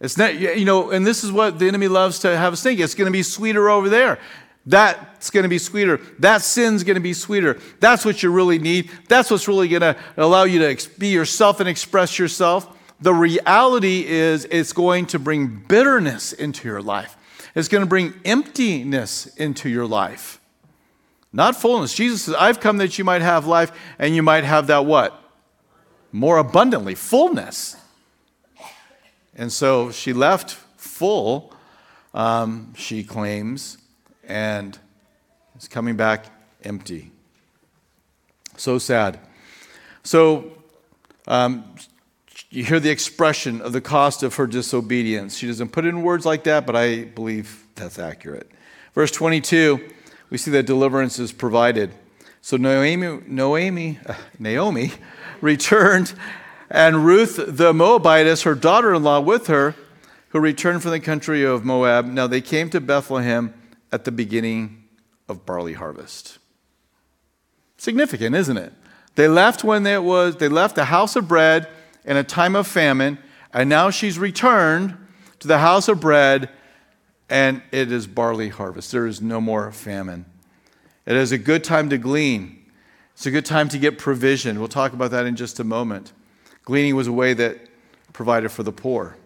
[0.00, 2.78] It's not, you know, and this is what the enemy loves to have us think.
[2.78, 4.18] It's going to be sweeter over there.
[4.68, 5.98] That's going to be sweeter.
[6.18, 7.58] That sin's going to be sweeter.
[7.80, 8.90] That's what you really need.
[9.08, 12.76] That's what's really going to allow you to be yourself and express yourself.
[13.00, 17.16] The reality is, it's going to bring bitterness into your life.
[17.54, 20.38] It's going to bring emptiness into your life,
[21.32, 21.94] not fullness.
[21.94, 25.18] Jesus says, I've come that you might have life and you might have that what?
[26.12, 27.76] More abundantly, fullness.
[29.34, 31.54] And so she left full,
[32.12, 33.78] um, she claims,
[34.28, 34.78] and
[35.58, 36.26] is coming back
[36.62, 37.10] empty.
[38.56, 39.18] So sad.
[40.04, 40.52] So
[41.26, 41.64] um,
[42.50, 45.36] you hear the expression of the cost of her disobedience.
[45.36, 48.50] She doesn't put it in words like that, but I believe that's accurate.
[48.94, 49.80] Verse 22,
[50.30, 51.92] we see that deliverance is provided.
[52.40, 54.92] So Naomi, Naomi, uh, Naomi
[55.40, 56.14] returned
[56.70, 59.74] and Ruth the Moabitess, her daughter in law, with her,
[60.30, 62.06] who returned from the country of Moab.
[62.06, 63.54] Now they came to Bethlehem
[63.92, 64.84] at the beginning
[65.28, 66.38] of barley harvest.
[67.76, 68.72] Significant, isn't it?
[69.14, 71.68] They left when it was, they left the house of bread
[72.04, 73.18] in a time of famine,
[73.52, 74.96] and now she's returned
[75.40, 76.50] to the house of bread,
[77.28, 78.92] and it is barley harvest.
[78.92, 80.26] There is no more famine.
[81.06, 82.64] It is a good time to glean.
[83.14, 84.58] It's a good time to get provision.
[84.58, 86.12] We'll talk about that in just a moment.
[86.64, 87.58] Gleaning was a way that
[88.12, 89.16] provided for the poor.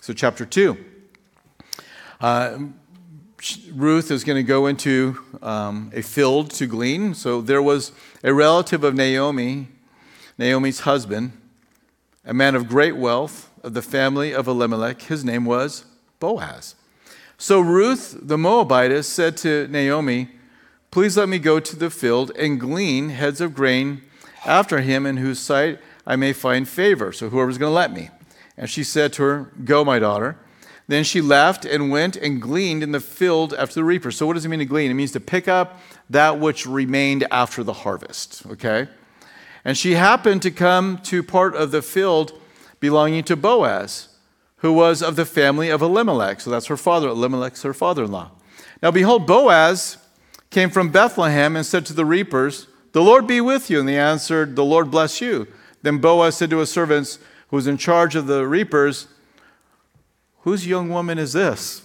[0.00, 0.76] So, chapter 2.
[2.20, 2.58] Uh,
[3.72, 7.14] Ruth is going to go into um, a field to glean.
[7.14, 9.68] So, there was a relative of Naomi,
[10.38, 11.32] Naomi's husband,
[12.24, 15.02] a man of great wealth of the family of Elimelech.
[15.02, 15.84] His name was
[16.20, 16.74] Boaz.
[17.36, 20.28] So, Ruth the Moabitess said to Naomi,
[20.92, 24.02] Please let me go to the field and glean heads of grain
[24.44, 27.12] after him in whose sight I may find favor.
[27.12, 28.10] So whoever's going to let me.
[28.56, 30.36] And she said to her, Go, my daughter.
[30.92, 34.10] Then she left and went and gleaned in the field after the reaper.
[34.10, 34.90] So, what does it mean to glean?
[34.90, 38.88] It means to pick up that which remained after the harvest, okay?
[39.64, 42.38] And she happened to come to part of the field
[42.78, 44.08] belonging to Boaz,
[44.56, 46.42] who was of the family of Elimelech.
[46.42, 47.08] So, that's her father.
[47.08, 48.32] Elimelech's her father in law.
[48.82, 49.96] Now, behold, Boaz
[50.50, 53.80] came from Bethlehem and said to the reapers, The Lord be with you.
[53.80, 55.48] And they answered, The Lord bless you.
[55.80, 59.08] Then Boaz said to his servants, who was in charge of the reapers,
[60.42, 61.82] Whose young woman is this?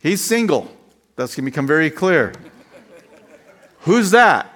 [0.00, 0.74] He's single.
[1.16, 2.32] That's going to become very clear.
[3.80, 4.48] Who's that?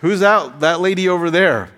[0.00, 1.70] Who's that, that lady over there?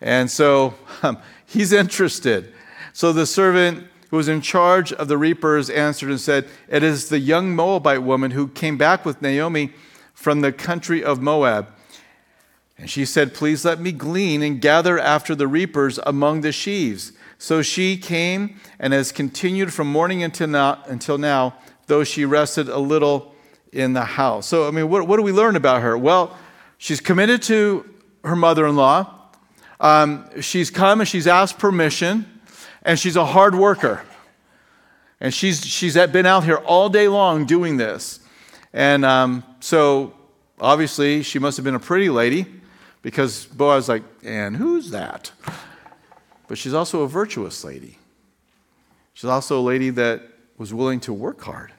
[0.00, 2.52] And so um, he's interested.
[2.92, 7.08] So the servant who was in charge of the reapers answered and said, It is
[7.08, 9.72] the young Moabite woman who came back with Naomi
[10.14, 11.68] from the country of Moab.
[12.78, 17.12] And she said, Please let me glean and gather after the reapers among the sheaves.
[17.38, 21.54] So she came and has continued from morning until now, until now
[21.88, 23.34] though she rested a little
[23.72, 24.46] in the house.
[24.46, 25.98] So, I mean, what, what do we learn about her?
[25.98, 26.36] Well,
[26.76, 27.84] she's committed to
[28.24, 29.14] her mother in law.
[29.80, 32.26] Um, she's come and she's asked permission,
[32.82, 34.02] and she's a hard worker.
[35.20, 38.20] And she's, she's been out here all day long doing this.
[38.72, 40.14] And um, so,
[40.60, 42.46] obviously, she must have been a pretty lady
[43.02, 45.32] because Boaz like, and who's that?
[46.48, 47.98] But she's also a virtuous lady.
[49.14, 50.22] She's also a lady that
[50.56, 51.72] was willing to work hard.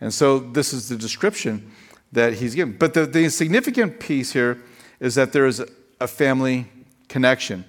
[0.00, 1.70] And so this is the description
[2.12, 2.76] that he's given.
[2.76, 4.62] But the, the significant piece here
[4.98, 5.62] is that there is
[6.00, 6.66] a family
[7.08, 7.64] connection.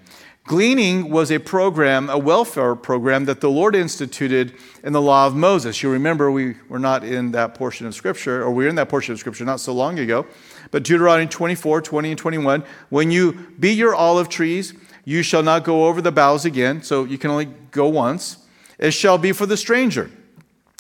[0.45, 5.35] Gleaning was a program, a welfare program that the Lord instituted in the law of
[5.35, 5.83] Moses.
[5.83, 8.89] You remember we were not in that portion of Scripture, or we were in that
[8.89, 10.25] portion of Scripture not so long ago.
[10.71, 14.73] But Deuteronomy 24, 20, and 21 when you beat your olive trees,
[15.05, 16.83] you shall not go over the boughs again.
[16.83, 18.37] So you can only go once.
[18.77, 20.09] It shall be for the stranger,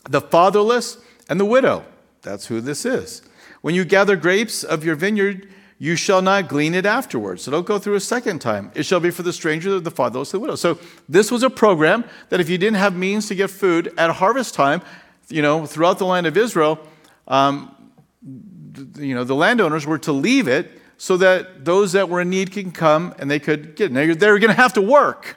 [0.09, 0.97] the fatherless,
[1.29, 1.85] and the widow.
[2.21, 3.21] That's who this is.
[3.61, 7.43] When you gather grapes of your vineyard, you shall not glean it afterwards.
[7.43, 8.71] So don't go through a second time.
[8.75, 10.55] It shall be for the stranger, the fatherless, the widow.
[10.55, 10.77] So
[11.09, 14.53] this was a program that if you didn't have means to get food at harvest
[14.53, 14.81] time,
[15.29, 16.79] you know, throughout the land of Israel,
[17.27, 17.75] um,
[18.95, 22.51] you know, the landowners were to leave it so that those that were in need
[22.51, 23.91] can come and they could get.
[23.91, 25.35] Now, they're going to have to work.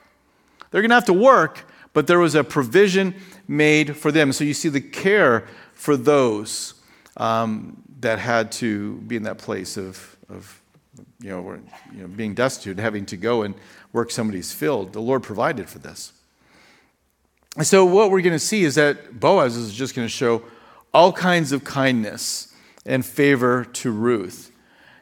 [0.71, 3.15] They're going to have to work, but there was a provision
[3.49, 4.35] made for them.
[4.35, 6.75] So you see the care for those
[7.17, 10.61] um, that had to be in that place of, of
[11.19, 11.59] you, know,
[11.95, 13.55] you know, being destitute, having to go and
[13.95, 14.93] work somebody's field.
[14.93, 16.13] The Lord provided for this.
[17.57, 20.43] And so, what we're going to see is that Boaz is just going to show
[20.93, 24.51] all kinds of kindness and favor to Ruth.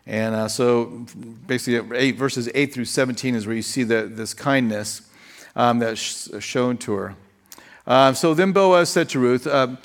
[0.06, 1.06] And uh, so,
[1.46, 5.02] basically, eight, verses 8 through 17 is where you see the, this kindness
[5.54, 7.14] um, that's shown to her.
[7.86, 9.76] Uh, so then Boaz said to Ruth, uh,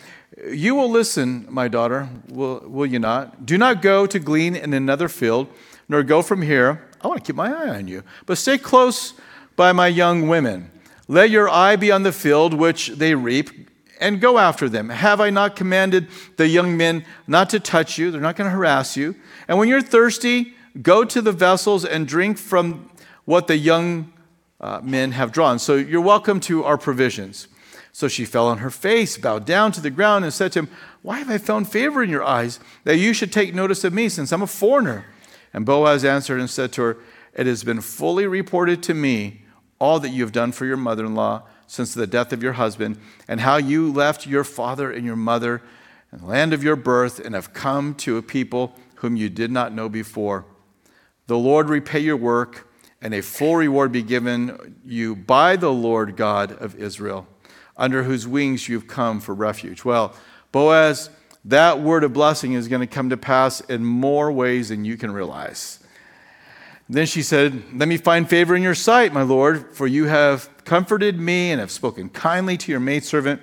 [0.47, 3.45] You will listen, my daughter, will, will you not?
[3.45, 5.47] Do not go to glean in another field,
[5.89, 6.87] nor go from here.
[7.01, 8.03] I want to keep my eye on you.
[8.25, 9.13] But stay close
[9.55, 10.71] by my young women.
[11.07, 13.66] Let your eye be on the field which they reap,
[13.99, 14.89] and go after them.
[14.89, 16.07] Have I not commanded
[16.37, 18.11] the young men not to touch you?
[18.11, 19.15] They're not going to harass you.
[19.47, 22.89] And when you're thirsty, go to the vessels and drink from
[23.25, 24.13] what the young
[24.59, 25.59] uh, men have drawn.
[25.59, 27.47] So you're welcome to our provisions.
[27.91, 30.69] So she fell on her face, bowed down to the ground, and said to him,
[31.01, 34.07] Why have I found favor in your eyes that you should take notice of me,
[34.09, 35.05] since I'm a foreigner?
[35.53, 36.97] And Boaz answered and said to her,
[37.33, 39.41] It has been fully reported to me
[39.79, 42.53] all that you have done for your mother in law since the death of your
[42.53, 45.61] husband, and how you left your father and your mother
[46.11, 49.51] and the land of your birth and have come to a people whom you did
[49.51, 50.45] not know before.
[51.27, 52.67] The Lord repay your work,
[53.01, 57.27] and a full reward be given you by the Lord God of Israel,
[57.75, 59.85] under whose wings you've come for refuge.
[59.85, 60.15] Well,
[60.51, 61.09] Boaz,
[61.45, 64.97] that word of blessing is going to come to pass in more ways than you
[64.97, 65.79] can realize.
[66.89, 70.49] Then she said, Let me find favor in your sight, my Lord, for you have
[70.67, 73.41] comforted me and have spoken kindly to your maidservant,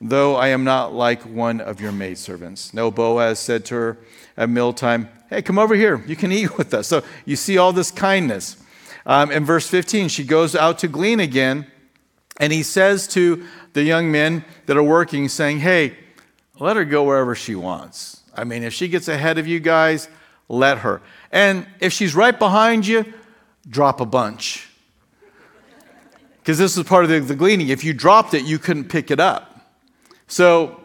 [0.00, 2.72] though I am not like one of your maidservants.
[2.72, 3.98] No, Boaz said to her
[4.36, 6.00] at mealtime, Hey, come over here.
[6.06, 6.86] You can eat with us.
[6.86, 8.56] So you see all this kindness.
[9.04, 11.66] Um, in verse 15, she goes out to glean again,
[12.36, 15.96] and he says to the young men that are working, saying, Hey,
[16.60, 18.22] let her go wherever she wants.
[18.32, 20.08] I mean, if she gets ahead of you guys,
[20.48, 21.02] let her.
[21.32, 23.12] And if she's right behind you,
[23.68, 24.69] drop a bunch.
[26.40, 27.68] Because this is part of the, the, gleaning.
[27.68, 29.60] If you dropped it, you couldn't pick it up.
[30.26, 30.80] So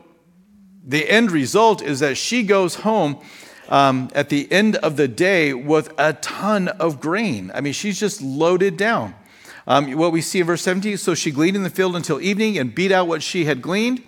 [0.85, 3.19] the end result is that she goes home
[3.69, 7.51] um, at the end of the day with a ton of grain.
[7.53, 9.15] I mean, she's just loaded down.
[9.67, 12.59] Um, what we see in verse 17 so she gleaned in the field until evening
[12.59, 14.03] and beat out what she had gleaned.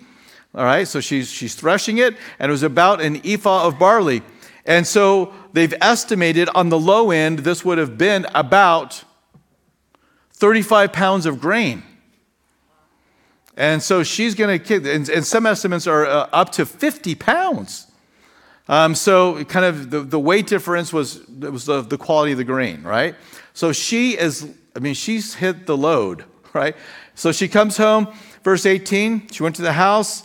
[0.54, 4.22] All right, so she's, she's threshing it, and it was about an ephah of barley.
[4.64, 9.04] And so they've estimated on the low end, this would have been about
[10.38, 11.82] 35 pounds of grain.
[13.56, 17.88] And so she's going to, and, and some estimates are uh, up to 50 pounds.
[18.68, 22.44] Um, so kind of the, the weight difference was, was the, the quality of the
[22.44, 23.16] grain, right?
[23.52, 26.76] So she is, I mean, she's hit the load, right?
[27.16, 28.06] So she comes home,
[28.44, 30.22] verse 18, she went to the house,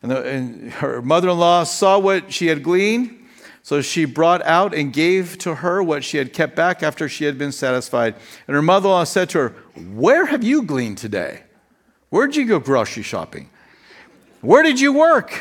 [0.00, 3.25] and, the, and her mother in law saw what she had gleaned.
[3.66, 7.24] So she brought out and gave to her what she had kept back after she
[7.24, 8.14] had been satisfied.
[8.46, 11.42] And her mother in law said to her, Where have you gleaned today?
[12.08, 13.50] Where'd you go grocery shopping?
[14.40, 15.36] Where did you work?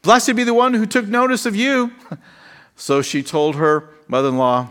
[0.00, 1.92] Blessed be the one who took notice of you.
[2.78, 4.70] So she told her mother in law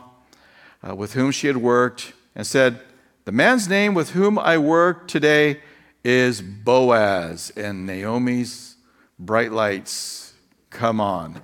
[0.87, 2.79] uh, with whom she had worked and said,
[3.25, 5.61] The man's name with whom I work today
[6.03, 7.51] is Boaz.
[7.55, 8.75] And Naomi's
[9.19, 10.33] bright lights
[10.69, 11.41] come on.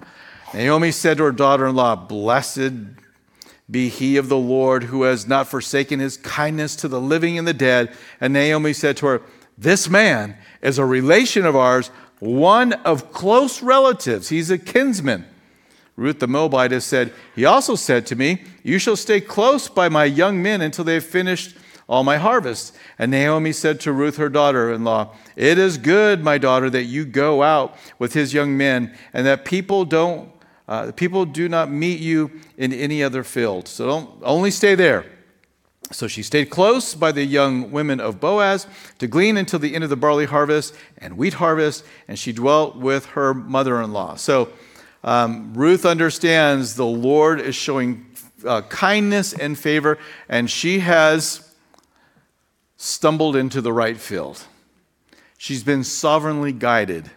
[0.54, 2.74] Naomi said to her daughter in law, Blessed
[3.70, 7.48] be he of the Lord who has not forsaken his kindness to the living and
[7.48, 7.96] the dead.
[8.20, 9.22] And Naomi said to her,
[9.58, 14.30] This man is a relation of ours, one of close relatives.
[14.30, 15.26] He's a kinsman.
[15.96, 20.06] Ruth the Moabitess said, He also said to me, You shall stay close by my
[20.06, 21.56] young men until they have finished
[21.88, 22.76] all my harvest.
[22.98, 26.86] And Naomi said to Ruth, her daughter in law, It is good, my daughter, that
[26.86, 30.32] you go out with his young men, and that people don't
[30.68, 33.68] uh, people do not meet you in any other field.
[33.68, 35.06] So don't only stay there.
[35.92, 38.66] So she stayed close by the young women of Boaz
[39.00, 42.78] to glean until the end of the barley harvest and wheat harvest, and she dwelt
[42.78, 44.16] with her mother in law.
[44.16, 44.50] So
[45.04, 48.06] um, Ruth understands the Lord is showing
[48.46, 49.98] uh, kindness and favor,
[50.30, 51.54] and she has
[52.78, 54.44] stumbled into the right field.
[55.38, 57.10] She's been sovereignly guided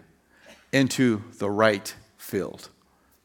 [0.72, 2.70] into the right field.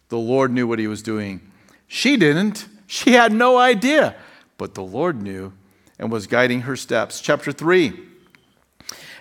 [0.10, 1.40] The Lord knew what he was doing.
[1.88, 2.68] She didn't.
[2.88, 4.16] She had no idea.
[4.58, 5.54] But the Lord knew
[6.00, 7.22] and was guiding her steps.
[7.22, 7.94] Chapter 3.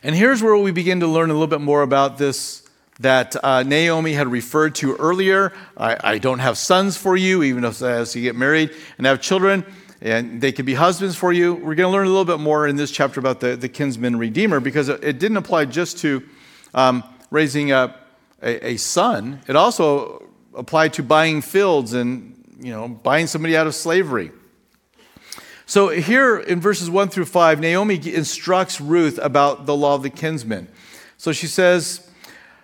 [0.03, 2.69] And here's where we begin to learn a little bit more about this
[3.01, 5.53] that uh, Naomi had referred to earlier.
[5.77, 9.65] I, I, don't have sons for you, even as you get married and have children,
[10.01, 11.55] and they could be husbands for you.
[11.55, 14.17] We're going to learn a little bit more in this chapter about the, the kinsman
[14.17, 16.25] redeemer because it didn't apply just to
[16.75, 18.09] um, raising up
[18.43, 20.28] a, a son, it also
[20.59, 24.33] applied to buying fields and you know buying somebody out of slavery.
[25.65, 30.09] So here in verses 1 through 5, Naomi instructs Ruth about the law of the
[30.09, 30.67] kinsman.
[31.19, 32.09] So she says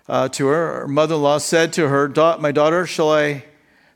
[0.09, 2.09] uh, to her, her mother in law said to her,
[2.41, 3.45] My daughter, shall I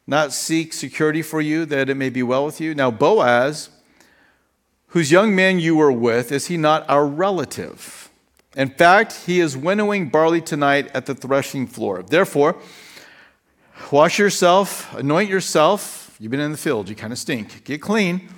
[0.06, 2.74] not seek security for you that it may be well with you?
[2.74, 3.70] Now, Boaz,
[4.88, 8.10] whose young man you were with, is he not our relative?
[8.56, 12.02] In fact, he is winnowing barley tonight at the threshing floor.
[12.02, 12.56] Therefore,
[13.90, 16.16] wash yourself, anoint yourself.
[16.20, 17.64] You've been in the field, you kind of stink.
[17.64, 18.28] Get clean.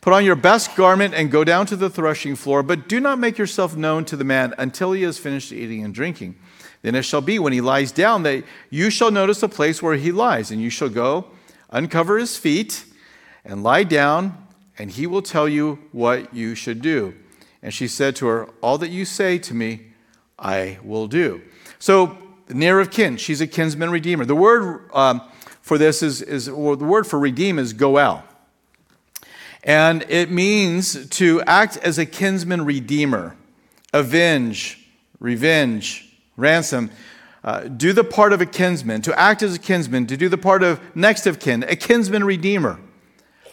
[0.00, 3.18] Put on your best garment and go down to the threshing floor, but do not
[3.18, 6.36] make yourself known to the man until he has finished eating and drinking.
[6.82, 9.96] Then it shall be when he lies down that you shall notice a place where
[9.96, 11.26] he lies, and you shall go,
[11.68, 12.84] uncover his feet,
[13.44, 14.46] and lie down,
[14.78, 17.14] and he will tell you what you should do.
[17.62, 19.88] And she said to her, All that you say to me,
[20.38, 21.42] I will do.
[21.78, 22.16] So,
[22.50, 24.24] near of kin, she's a kinsman redeemer.
[24.24, 25.22] The word um,
[25.62, 28.24] for this is, is well, the word for redeem is goel.
[29.62, 33.36] And it means to act as a kinsman redeemer,
[33.92, 34.88] avenge,
[35.18, 36.90] revenge, ransom.
[37.44, 40.36] Uh, do the part of a kinsman, to act as a kinsman, to do the
[40.36, 42.78] part of next of kin, a kinsman redeemer,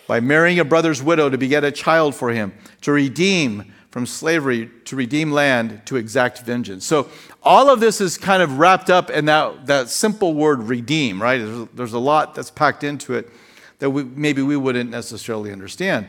[0.07, 4.69] by marrying a brother's widow to beget a child for him, to redeem from slavery,
[4.85, 6.85] to redeem land, to exact vengeance.
[6.85, 7.09] So
[7.41, 11.39] all of this is kind of wrapped up in that, that simple word redeem, right?
[11.39, 13.27] There's, there's a lot that's packed into it
[13.79, 16.07] that we, maybe we wouldn't necessarily understand.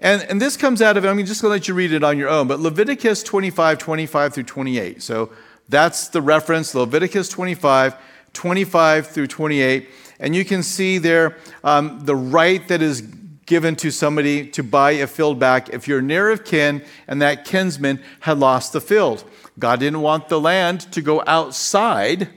[0.00, 2.16] And, and this comes out of, I'm just going to let you read it on
[2.16, 5.02] your own, but Leviticus 25, 25 through 28.
[5.02, 5.30] So
[5.68, 7.94] that's the reference, Leviticus 25,
[8.32, 9.90] 25 through 28.
[10.18, 13.02] And you can see there um, the right that is
[13.48, 17.44] given to somebody to buy a field back if you're near of kin and that
[17.44, 19.24] kinsman had lost the field.
[19.58, 22.28] God didn't want the land to go outside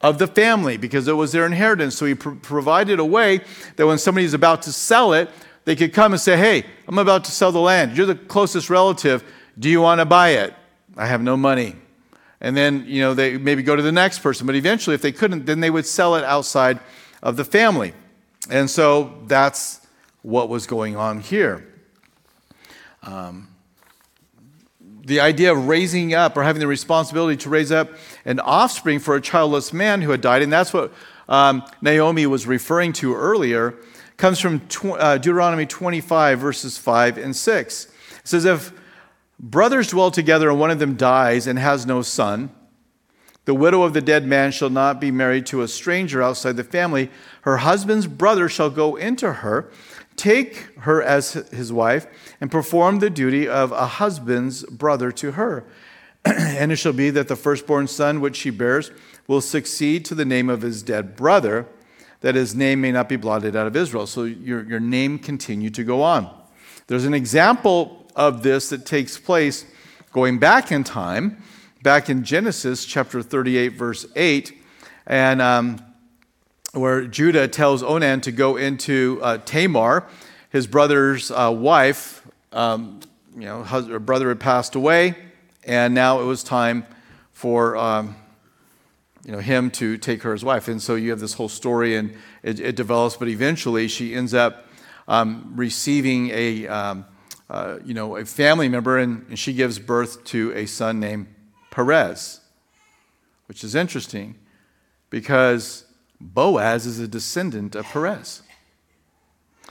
[0.00, 1.96] of the family because it was their inheritance.
[1.96, 3.40] So he pr- provided a way
[3.76, 5.28] that when somebody's about to sell it,
[5.64, 7.96] they could come and say, Hey, I'm about to sell the land.
[7.96, 9.22] You're the closest relative.
[9.58, 10.54] Do you want to buy it?
[10.96, 11.76] I have no money
[12.42, 15.12] and then you know they maybe go to the next person but eventually if they
[15.12, 16.78] couldn't then they would sell it outside
[17.22, 17.94] of the family
[18.50, 19.81] and so that's
[20.22, 21.66] what was going on here
[23.02, 23.48] um,
[25.04, 27.90] the idea of raising up or having the responsibility to raise up
[28.24, 30.92] an offspring for a childless man who had died and that's what
[31.28, 33.74] um, naomi was referring to earlier
[34.16, 37.92] comes from tw- uh, deuteronomy 25 verses 5 and 6 it
[38.24, 38.72] says if
[39.42, 42.50] brothers dwell together and one of them dies and has no son,
[43.44, 46.62] the widow of the dead man shall not be married to a stranger outside the
[46.62, 47.10] family.
[47.42, 49.68] Her husband's brother shall go into her,
[50.22, 52.06] take her as his wife,
[52.40, 55.64] and perform the duty of a husband's brother to her.
[56.24, 58.92] and it shall be that the firstborn son which she bears
[59.26, 61.66] will succeed to the name of his dead brother,
[62.20, 64.06] that his name may not be blotted out of Israel.
[64.06, 66.32] So your, your name continue to go on.
[66.86, 69.64] There's an example of this that takes place
[70.12, 71.42] going back in time,
[71.82, 74.56] back in Genesis chapter 38, verse 8,
[75.04, 75.84] and um,
[76.72, 80.06] where Judah tells Onan to go into uh, Tamar,
[80.50, 82.26] his brother's uh, wife.
[82.52, 83.00] Um,
[83.34, 85.14] you know, her brother had passed away,
[85.64, 86.86] and now it was time
[87.32, 88.16] for um,
[89.24, 90.68] you know him to take her as wife.
[90.68, 93.16] And so you have this whole story, and it, it develops.
[93.16, 94.66] But eventually, she ends up
[95.08, 97.06] um, receiving a um,
[97.52, 101.26] uh, you know, a family member, and, and she gives birth to a son named
[101.70, 102.40] Perez,
[103.46, 104.36] which is interesting
[105.10, 105.84] because
[106.22, 108.42] Boaz is a descendant of Perez.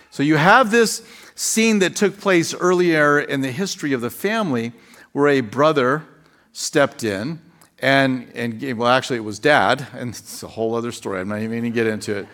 [0.10, 1.02] So you have this
[1.36, 4.74] scene that took place earlier in the history of the family
[5.14, 6.04] where a brother
[6.52, 7.39] stepped in
[7.82, 11.20] and, and well, actually, it was dad, and it's a whole other story.
[11.20, 12.28] I'm not even going to get into it.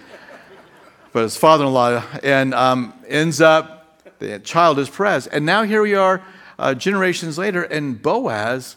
[1.13, 5.27] But his father in law, and um, ends up the child is Perez.
[5.27, 6.21] And now here we are,
[6.59, 8.75] uh, generations later, and Boaz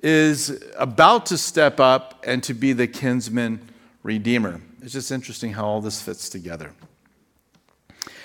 [0.00, 3.68] is about to step up and to be the kinsman
[4.02, 4.60] redeemer.
[4.82, 6.72] It's just interesting how all this fits together.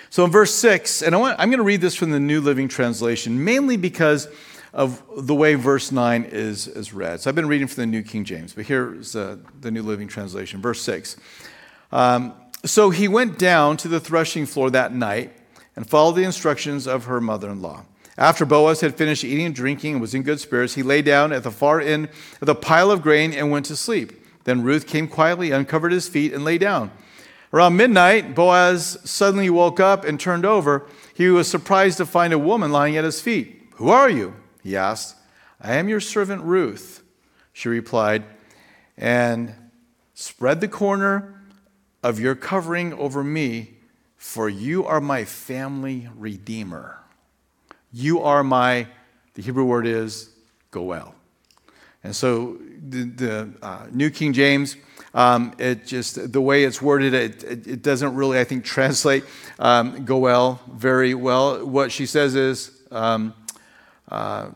[0.10, 2.41] So in verse 6, and I want, I'm going to read this from the New
[2.41, 4.28] Living Translation, mainly because
[4.74, 7.22] of the way verse 9 is, is read.
[7.22, 10.08] So I've been reading from the New King James, but here's uh, the New Living
[10.08, 11.18] Translation, verse 6.
[11.91, 12.34] Um,
[12.66, 15.34] so he went down to the threshing floor that night
[15.76, 17.86] and followed the instructions of her mother in law.
[18.18, 21.32] After Boaz had finished eating and drinking and was in good spirits, he lay down
[21.32, 22.10] at the far end
[22.41, 24.24] of the pile of grain and went to sleep.
[24.48, 26.91] Then Ruth came quietly, uncovered his feet, and lay down.
[27.52, 30.88] Around midnight, Boaz suddenly woke up and turned over.
[31.14, 33.64] He was surprised to find a woman lying at his feet.
[33.74, 34.36] Who are you?
[34.64, 35.18] he asked.
[35.60, 37.04] I am your servant Ruth,
[37.52, 38.24] she replied,
[38.98, 39.54] and
[40.14, 41.43] spread the corner
[42.02, 43.74] of your covering over me
[44.16, 47.00] for you are my family redeemer.
[47.91, 48.88] You are my,
[49.34, 50.30] the Hebrew word is
[50.72, 51.16] goel.
[52.02, 54.75] And so the, the uh, New King James,
[55.13, 59.23] um, it just, the way it's worded, it, it, it doesn't really, I think, translate
[59.59, 61.65] um, Goel very well.
[61.65, 63.34] What she says is, um,
[64.09, 64.49] uh,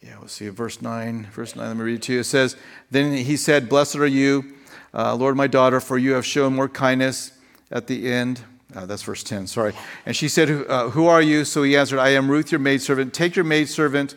[0.00, 1.26] yeah, let's see, verse 9.
[1.32, 2.20] Verse 9, let me read it to you.
[2.20, 2.56] It says,
[2.90, 4.54] Then he said, Blessed are you,
[4.94, 7.32] uh, Lord my daughter, for you have shown more kindness
[7.70, 8.42] at the end.
[8.74, 9.74] Uh, that's verse 10, sorry.
[10.06, 11.44] And she said, uh, Who are you?
[11.44, 13.12] So he answered, I am Ruth, your maidservant.
[13.14, 14.14] Take your maidservant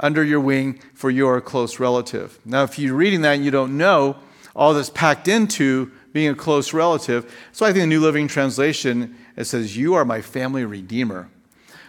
[0.00, 2.38] under your wing, for you are a close relative.
[2.44, 4.16] Now, if you're reading that and you don't know
[4.54, 9.16] all that's packed into being a close relative, so I think the New Living Translation,
[9.36, 11.28] it says, You are my family redeemer.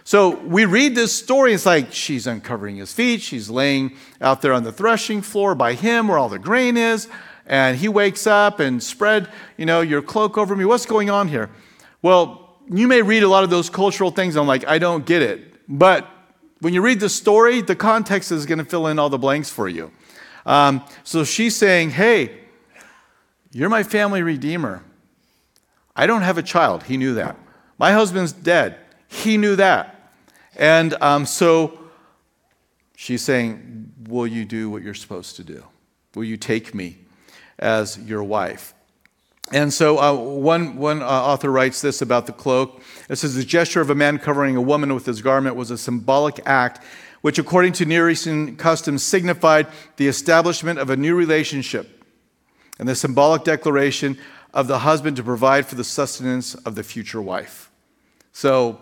[0.04, 4.52] So we read this story, it's like she's uncovering his feet, she's laying out there
[4.52, 7.08] on the threshing floor by him where all the grain is,
[7.46, 10.64] and he wakes up and spread, you know, your cloak over me.
[10.64, 11.50] What's going on here?
[12.02, 15.22] Well, you may read a lot of those cultural things, I'm like, I don't get
[15.22, 15.54] it.
[15.68, 16.08] But
[16.60, 19.50] when you read the story, the context is going to fill in all the blanks
[19.50, 19.90] for you.
[20.46, 22.38] Um, so she's saying, Hey,
[23.50, 24.84] you're my family redeemer.
[25.96, 26.84] I don't have a child.
[26.84, 27.36] He knew that.
[27.78, 28.76] My husband's dead.
[29.08, 30.12] He knew that.
[30.56, 31.78] And um, so
[32.96, 35.64] she's saying, Will you do what you're supposed to do?
[36.14, 36.98] Will you take me
[37.58, 38.74] as your wife?
[39.52, 42.80] And so uh, one, one uh, author writes this about the cloak.
[43.08, 45.78] It says, The gesture of a man covering a woman with his garment was a
[45.78, 46.84] symbolic act
[47.20, 52.04] which, according to Near Eastern customs, signified the establishment of a new relationship
[52.78, 54.18] and the symbolic declaration
[54.54, 57.70] of the husband to provide for the sustenance of the future wife.
[58.32, 58.80] So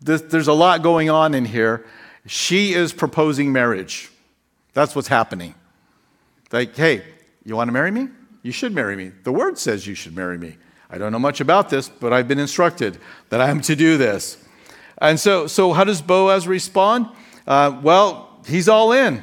[0.00, 1.86] this, there's a lot going on in here.
[2.26, 4.10] She is proposing marriage.
[4.74, 5.54] That's what's happening.
[6.52, 7.02] Like, hey,
[7.44, 8.08] you want to marry me?
[8.42, 9.12] You should marry me.
[9.24, 10.56] The word says you should marry me.
[10.90, 13.98] I don't know much about this, but I've been instructed that I am to do
[13.98, 14.42] this.
[14.98, 17.08] And so, so how does Boaz respond?
[17.46, 19.22] Uh, well, he's all in.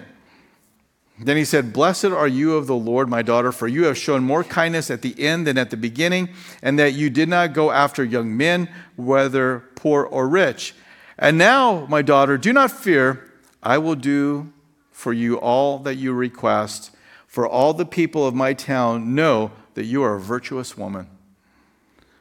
[1.18, 4.24] Then he said, Blessed are you of the Lord, my daughter, for you have shown
[4.24, 6.30] more kindness at the end than at the beginning,
[6.61, 10.76] and that you did not go after young men, whether poor or rich.
[11.18, 13.32] And now, my daughter, do not fear.
[13.63, 14.51] I will do
[14.91, 16.91] for you all that you request,
[17.36, 21.05] for all the people of my town know that you are a virtuous woman.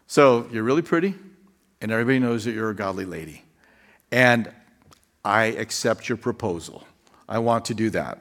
[0.09, 1.15] So you're really pretty,
[1.81, 3.45] and everybody knows that you're a godly lady.
[4.11, 4.51] And
[5.25, 6.85] I accept your proposal.
[7.29, 8.19] I want to do that.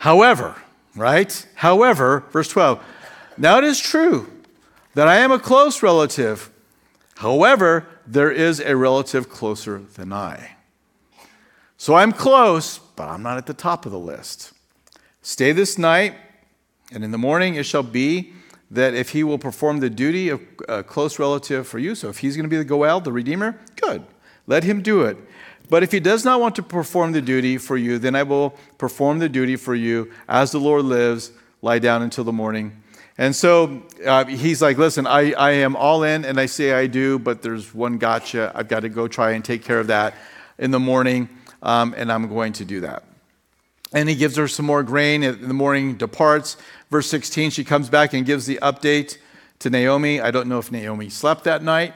[0.00, 0.54] However,
[0.94, 1.46] right?
[1.54, 2.84] However, verse 12,
[3.38, 4.30] now it is true
[4.92, 6.50] that I am a close relative.
[7.16, 10.56] However, there is a relative closer than I.
[11.78, 14.53] So I'm close, but I'm not at the top of the list.
[15.26, 16.14] Stay this night,
[16.92, 18.34] and in the morning it shall be
[18.70, 22.18] that if he will perform the duty of a close relative for you, so if
[22.18, 24.04] he's going to be the Goel, the Redeemer, good.
[24.46, 25.16] Let him do it.
[25.70, 28.50] But if he does not want to perform the duty for you, then I will
[28.76, 32.82] perform the duty for you as the Lord lives, lie down until the morning.
[33.16, 36.86] And so uh, he's like, Listen, I, I am all in, and I say I
[36.86, 38.52] do, but there's one gotcha.
[38.54, 40.16] I've got to go try and take care of that
[40.58, 41.30] in the morning,
[41.62, 43.04] um, and I'm going to do that.
[43.94, 45.22] And he gives her some more grain.
[45.22, 46.58] In the morning, departs.
[46.90, 49.16] Verse 16, she comes back and gives the update
[49.60, 50.20] to Naomi.
[50.20, 51.94] I don't know if Naomi slept that night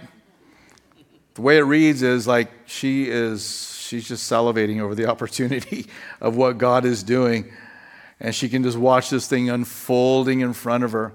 [1.38, 5.86] the way it reads is like she is she's just salivating over the opportunity
[6.20, 7.52] of what God is doing.
[8.18, 11.12] And she can just watch this thing unfolding in front of her.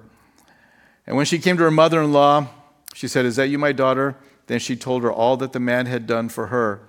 [1.06, 2.48] And when she came to her mother in law,
[2.94, 4.16] she said, Is that you, my daughter?
[4.48, 6.80] Then she told her all that the man had done for her.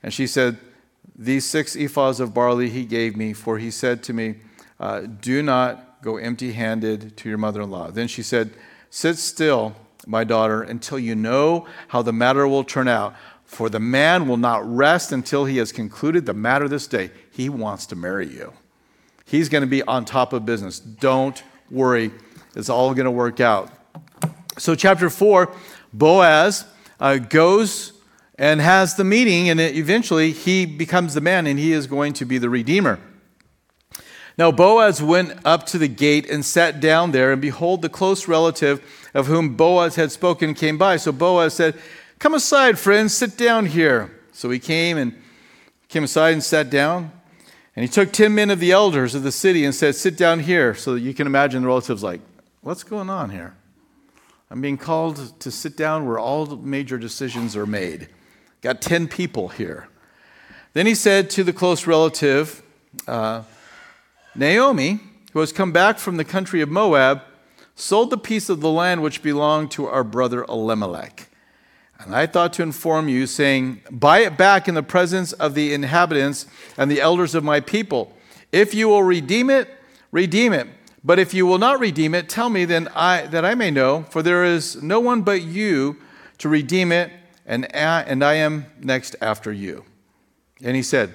[0.00, 0.56] And she said,
[1.18, 4.36] These six ephahs of barley he gave me, for he said to me,
[4.78, 7.90] uh, Do not go empty handed to your mother in law.
[7.90, 8.50] Then she said,
[8.90, 9.74] Sit still
[10.06, 13.14] my daughter, until you know how the matter will turn out.
[13.44, 17.10] For the man will not rest until he has concluded the matter this day.
[17.30, 18.52] He wants to marry you.
[19.24, 20.78] He's going to be on top of business.
[20.78, 22.12] Don't worry,
[22.54, 23.70] it's all going to work out.
[24.58, 25.52] So, chapter 4,
[25.92, 26.64] Boaz
[26.98, 27.92] uh, goes
[28.38, 32.24] and has the meeting, and eventually he becomes the man, and he is going to
[32.24, 32.98] be the redeemer.
[34.38, 38.28] Now Boaz went up to the gate and sat down there, and behold, the close
[38.28, 40.98] relative of whom Boaz had spoken came by.
[40.98, 41.78] So Boaz said,
[42.18, 44.10] Come aside, friends, sit down here.
[44.32, 45.14] So he came and
[45.88, 47.12] came aside and sat down.
[47.74, 50.40] And he took 10 men of the elders of the city and said, Sit down
[50.40, 50.74] here.
[50.74, 52.20] So you can imagine the relatives like,
[52.60, 53.54] What's going on here?
[54.50, 58.08] I'm being called to sit down where all major decisions are made.
[58.66, 59.86] Got 10 people here.
[60.72, 62.64] Then he said to the close relative,
[63.06, 63.44] uh,
[64.34, 64.98] Naomi,
[65.32, 67.22] who has come back from the country of Moab,
[67.76, 71.28] sold the piece of the land which belonged to our brother Elimelech.
[72.00, 75.72] And I thought to inform you, saying, Buy it back in the presence of the
[75.72, 76.46] inhabitants
[76.76, 78.16] and the elders of my people.
[78.50, 79.70] If you will redeem it,
[80.10, 80.66] redeem it.
[81.04, 84.06] But if you will not redeem it, tell me then I, that I may know,
[84.10, 85.98] for there is no one but you
[86.38, 87.12] to redeem it,
[87.46, 89.84] and and I am next after you.
[90.62, 91.14] And he said,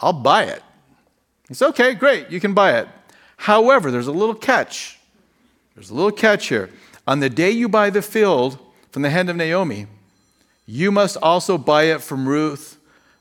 [0.00, 0.62] I'll buy it.
[1.50, 2.88] It's okay, great, you can buy it.
[3.36, 4.98] However, there's a little catch.
[5.74, 6.70] There's a little catch here.
[7.06, 8.58] On the day you buy the field
[8.90, 9.86] from the hand of Naomi,
[10.64, 12.78] you must also buy it from Ruth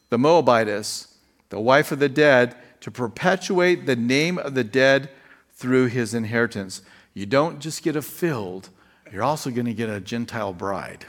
[0.09, 1.17] the Moabitess,
[1.49, 5.09] the wife of the dead, to perpetuate the name of the dead
[5.53, 6.81] through his inheritance.
[7.13, 8.69] You don't just get a field,
[9.11, 11.05] you're also going to get a Gentile bride.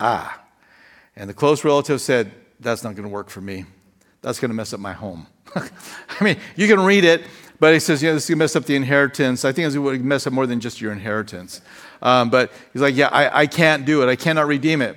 [0.00, 0.42] Ah.
[1.16, 3.64] And the close relative said, That's not going to work for me.
[4.22, 5.26] That's going to mess up my home.
[5.54, 7.22] I mean, you can read it,
[7.60, 9.44] but he says, you know, this is going to mess up the inheritance.
[9.44, 11.60] I think going to mess up more than just your inheritance.
[12.02, 14.08] Um, but he's like, yeah, I, I can't do it.
[14.08, 14.96] I cannot redeem it.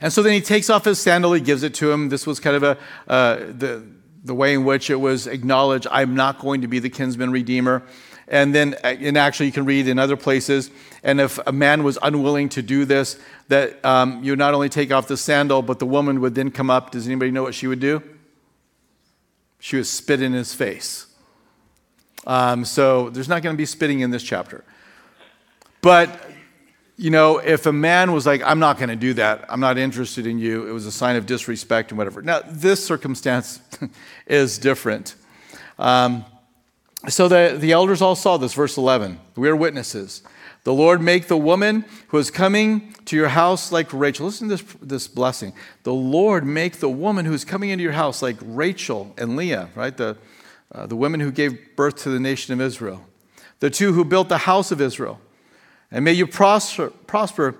[0.00, 2.08] And so then he takes off his sandal, he gives it to him.
[2.08, 2.78] This was kind of a,
[3.08, 3.84] uh, the,
[4.24, 7.82] the way in which it was acknowledged, I'm not going to be the kinsman redeemer.
[8.28, 10.70] And then, uh, and actually, you can read in other places,
[11.02, 13.18] and if a man was unwilling to do this,
[13.48, 16.68] that um, you not only take off the sandal, but the woman would then come
[16.68, 16.90] up.
[16.90, 18.02] Does anybody know what she would do?
[19.60, 21.06] She would spit in his face.
[22.26, 24.62] Um, so there's not going to be spitting in this chapter.
[25.80, 26.30] But,
[26.96, 29.78] you know, if a man was like, I'm not going to do that, I'm not
[29.78, 32.20] interested in you, it was a sign of disrespect and whatever.
[32.20, 33.60] Now, this circumstance
[34.26, 35.14] is different.
[35.78, 36.24] Um,
[37.06, 39.20] so the, the elders all saw this, verse 11.
[39.36, 40.22] We are witnesses.
[40.64, 44.26] The Lord make the woman who is coming to your house like Rachel.
[44.26, 45.52] Listen to this, this blessing.
[45.84, 49.70] The Lord make the woman who is coming into your house like Rachel and Leah,
[49.76, 49.96] right?
[49.96, 50.18] The,
[50.72, 53.06] uh, the women who gave birth to the nation of Israel,
[53.60, 55.20] the two who built the house of Israel.
[55.90, 57.54] And may you prosper, prosper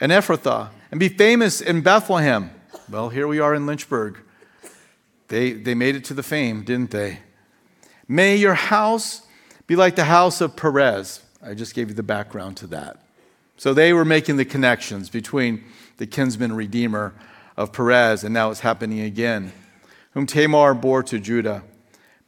[0.00, 2.50] in Ephrathah and be famous in Bethlehem.
[2.90, 4.18] Well, here we are in Lynchburg.
[5.28, 7.20] They, they made it to the fame, didn't they?
[8.10, 9.22] May your house
[9.68, 11.22] be like the house of Perez.
[11.40, 12.96] I just gave you the background to that.
[13.56, 15.62] So they were making the connections between
[15.96, 17.14] the kinsman redeemer
[17.56, 19.52] of Perez, and now it's happening again,
[20.10, 21.62] whom Tamar bore to Judah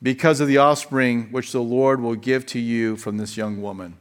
[0.00, 3.96] because of the offspring which the Lord will give to you from this young woman.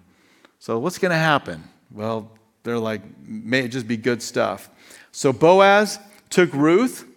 [0.59, 1.63] So, what's going to happen?
[1.89, 2.29] Well,
[2.61, 4.69] they're like, may it just be good stuff.
[5.11, 5.97] So, Boaz
[6.29, 7.07] took Ruth,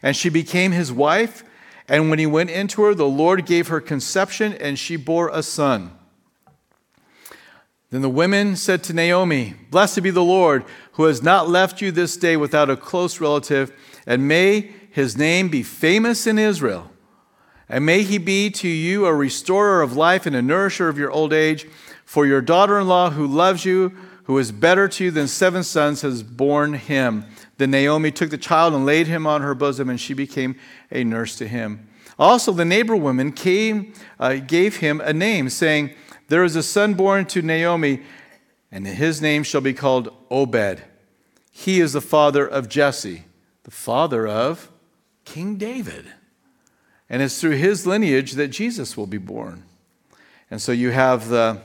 [0.00, 1.42] and she became his wife.
[1.88, 5.42] And when he went into her, the Lord gave her conception, and she bore a
[5.42, 5.92] son.
[7.90, 11.92] Then the women said to Naomi, Blessed be the Lord, who has not left you
[11.92, 13.72] this day without a close relative,
[14.06, 16.90] and may his name be famous in Israel.
[17.68, 21.10] And may he be to you a restorer of life and a nourisher of your
[21.10, 21.66] old age.
[22.04, 25.62] For your daughter in law, who loves you, who is better to you than seven
[25.62, 27.24] sons, has borne him.
[27.58, 30.56] Then Naomi took the child and laid him on her bosom, and she became
[30.90, 31.88] a nurse to him.
[32.18, 35.94] Also, the neighbor woman came, uh, gave him a name, saying,
[36.28, 38.00] There is a son born to Naomi,
[38.70, 40.82] and his name shall be called Obed.
[41.50, 43.24] He is the father of Jesse,
[43.64, 44.70] the father of
[45.24, 46.06] King David.
[47.08, 49.64] And it's through his lineage that Jesus will be born.
[50.50, 51.60] And so you have the,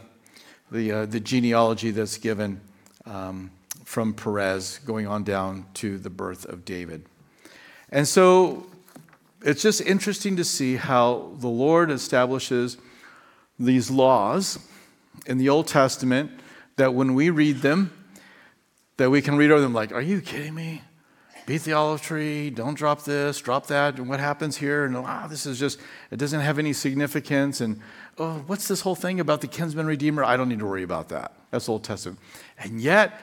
[0.71, 2.59] the, uh, the genealogy that's given
[3.05, 3.51] um,
[3.87, 7.05] from Perez going on down to the birth of David.
[7.89, 8.67] And so
[9.41, 12.75] it's just interesting to see how the Lord establishes
[13.57, 14.59] these laws
[15.25, 16.31] in the Old Testament
[16.75, 17.93] that when we read them,
[18.97, 20.81] that we can read over them like, are you kidding me?
[21.47, 24.83] beat the olive tree, don't drop this, drop that, and what happens here?
[24.83, 25.79] And wow, this is just,
[26.11, 27.61] it doesn't have any significance.
[27.61, 27.79] And
[28.17, 30.25] oh, what's this whole thing about the kinsman redeemer?
[30.25, 31.31] I don't need to worry about that.
[31.49, 32.19] That's Old Testament.
[32.59, 33.17] And yet,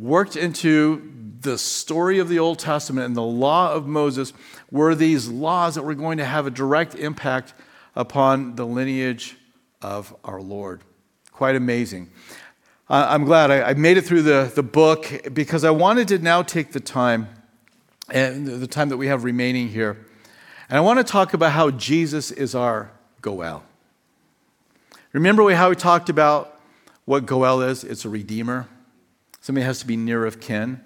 [0.00, 4.32] worked into the story of the Old Testament and the law of Moses
[4.70, 7.52] were these laws that were going to have a direct impact
[7.94, 9.36] upon the lineage
[9.82, 10.82] of our Lord.
[11.32, 12.10] Quite amazing.
[12.88, 16.72] I'm glad I made it through the, the book because I wanted to now take
[16.72, 17.28] the time
[18.10, 20.06] and the time that we have remaining here.
[20.68, 22.90] And I want to talk about how Jesus is our
[23.20, 23.62] Goel.
[25.12, 26.60] Remember how we talked about
[27.04, 27.84] what Goel is?
[27.84, 28.66] It's a redeemer.
[29.40, 30.80] Somebody has to be near of kin.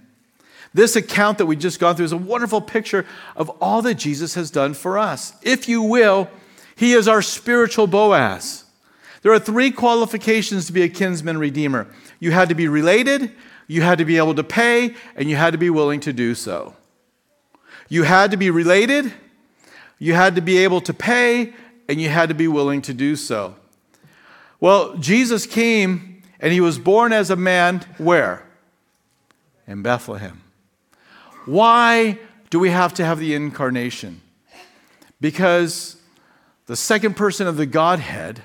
[0.73, 4.35] This account that we just gone through is a wonderful picture of all that Jesus
[4.35, 5.35] has done for us.
[5.43, 6.29] If you will,
[6.75, 8.65] he is our spiritual Boaz.
[9.23, 11.89] There are three qualifications to be a kinsman redeemer
[12.21, 13.33] you had to be related,
[13.67, 16.35] you had to be able to pay, and you had to be willing to do
[16.35, 16.75] so.
[17.89, 19.13] You had to be related,
[19.99, 21.53] you had to be able to pay,
[21.89, 23.57] and you had to be willing to do so.
[24.59, 28.47] Well, Jesus came and he was born as a man where?
[29.67, 30.43] In Bethlehem.
[31.47, 32.19] Why
[32.51, 34.21] do we have to have the incarnation?
[35.21, 35.97] Because
[36.67, 38.43] the second person of the Godhead,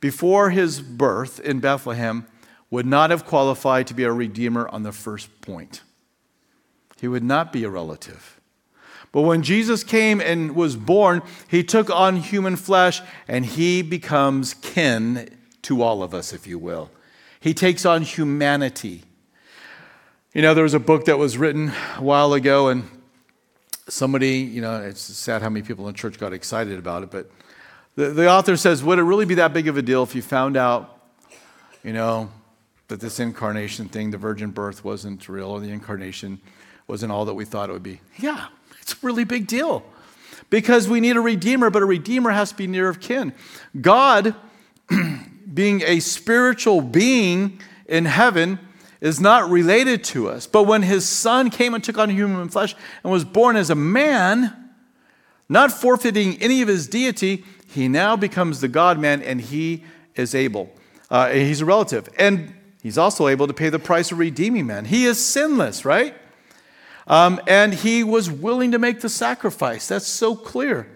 [0.00, 2.26] before his birth in Bethlehem,
[2.70, 5.82] would not have qualified to be a redeemer on the first point.
[7.00, 8.40] He would not be a relative.
[9.12, 14.54] But when Jesus came and was born, he took on human flesh and he becomes
[14.54, 15.30] kin
[15.62, 16.90] to all of us, if you will.
[17.40, 19.02] He takes on humanity.
[20.34, 22.88] You know, there was a book that was written a while ago, and
[23.88, 27.30] somebody, you know, it's sad how many people in church got excited about it, but
[27.96, 30.22] the, the author says, Would it really be that big of a deal if you
[30.22, 31.00] found out,
[31.82, 32.30] you know,
[32.88, 36.40] that this incarnation thing, the virgin birth, wasn't real, or the incarnation
[36.86, 38.00] wasn't all that we thought it would be?
[38.18, 38.46] Yeah,
[38.80, 39.84] it's a really big deal.
[40.50, 43.32] Because we need a redeemer, but a redeemer has to be near of kin.
[43.80, 44.34] God,
[45.58, 48.60] being a spiritual being in heaven,
[49.00, 50.46] is not related to us.
[50.46, 53.74] But when his son came and took on human flesh and was born as a
[53.74, 54.54] man,
[55.48, 59.82] not forfeiting any of his deity, he now becomes the God man and he
[60.14, 60.70] is able.
[61.10, 62.08] Uh, he's a relative.
[62.16, 64.84] And he's also able to pay the price of redeeming man.
[64.84, 66.14] He is sinless, right?
[67.08, 69.88] Um, and he was willing to make the sacrifice.
[69.88, 70.86] That's so clear.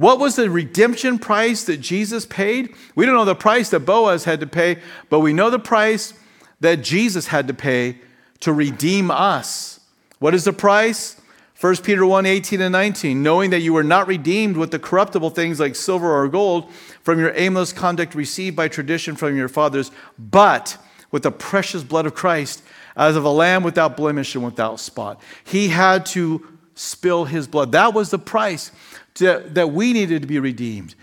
[0.00, 2.74] What was the redemption price that Jesus paid?
[2.94, 4.78] We don't know the price that Boaz had to pay,
[5.10, 6.14] but we know the price
[6.60, 7.98] that Jesus had to pay
[8.40, 9.78] to redeem us.
[10.18, 11.20] What is the price?
[11.60, 15.28] 1 Peter 1 18 and 19, knowing that you were not redeemed with the corruptible
[15.28, 16.72] things like silver or gold
[17.02, 20.78] from your aimless conduct received by tradition from your fathers, but
[21.10, 22.62] with the precious blood of Christ,
[22.96, 25.20] as of a lamb without blemish and without spot.
[25.44, 27.72] He had to spill his blood.
[27.72, 28.72] That was the price
[29.20, 30.94] that we needed to be redeemed.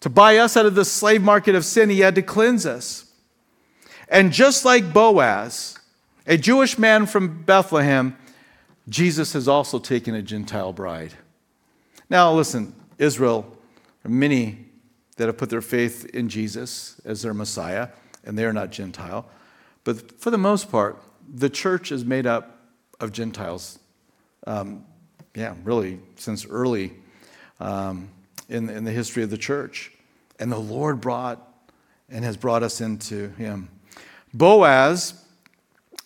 [0.00, 3.12] To buy us out of the slave market of sin, he had to cleanse us.
[4.08, 5.78] And just like Boaz,
[6.26, 8.16] a Jewish man from Bethlehem,
[8.88, 11.14] Jesus has also taken a Gentile bride.
[12.08, 13.56] Now, listen, Israel,
[14.04, 14.66] many
[15.16, 17.88] that have put their faith in Jesus as their Messiah,
[18.24, 19.28] and they are not Gentile.
[19.84, 21.00] But for the most part,
[21.32, 22.58] the church is made up
[22.98, 23.78] of Gentiles.
[24.46, 24.84] Um,
[25.34, 26.92] yeah, really, since early
[27.60, 28.08] um,
[28.48, 29.92] in, in the history of the church.
[30.38, 31.46] And the Lord brought
[32.08, 33.68] and has brought us into Him.
[34.34, 35.24] Boaz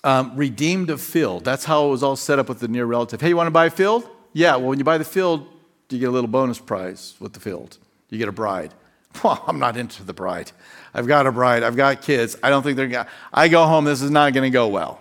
[0.03, 1.45] um, redeemed a field.
[1.45, 3.21] That's how it was all set up with the near relative.
[3.21, 4.09] Hey, you want to buy a field?
[4.33, 5.47] Yeah, well, when you buy the field,
[5.89, 7.79] you get a little bonus prize with the field.
[8.11, 8.75] You get a bride.
[9.23, 10.51] Well, I'm not into the bride.
[10.93, 11.63] I've got a bride.
[11.63, 12.37] I've got kids.
[12.43, 13.11] I don't think they're going to.
[13.33, 15.01] I go home, this is not going to go well.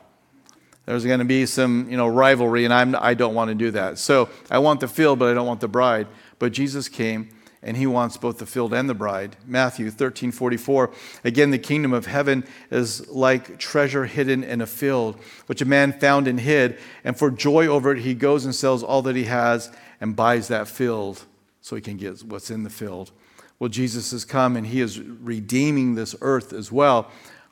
[0.85, 3.71] There's going to be some, you know, rivalry, and I'm, I don't want to do
[3.71, 3.97] that.
[3.97, 6.07] So I want the field, but I don't want the bride.
[6.43, 7.29] But Jesus came
[7.61, 9.37] and he wants both the field and the bride.
[9.47, 10.91] Matthew 13 44.
[11.23, 15.93] Again, the kingdom of heaven is like treasure hidden in a field, which a man
[15.93, 16.77] found and hid.
[17.05, 19.71] And for joy over it, he goes and sells all that he has
[20.01, 21.23] and buys that field
[21.61, 23.13] so he can get what's in the field.
[23.57, 27.09] Well, Jesus has come and he is redeeming this earth as well.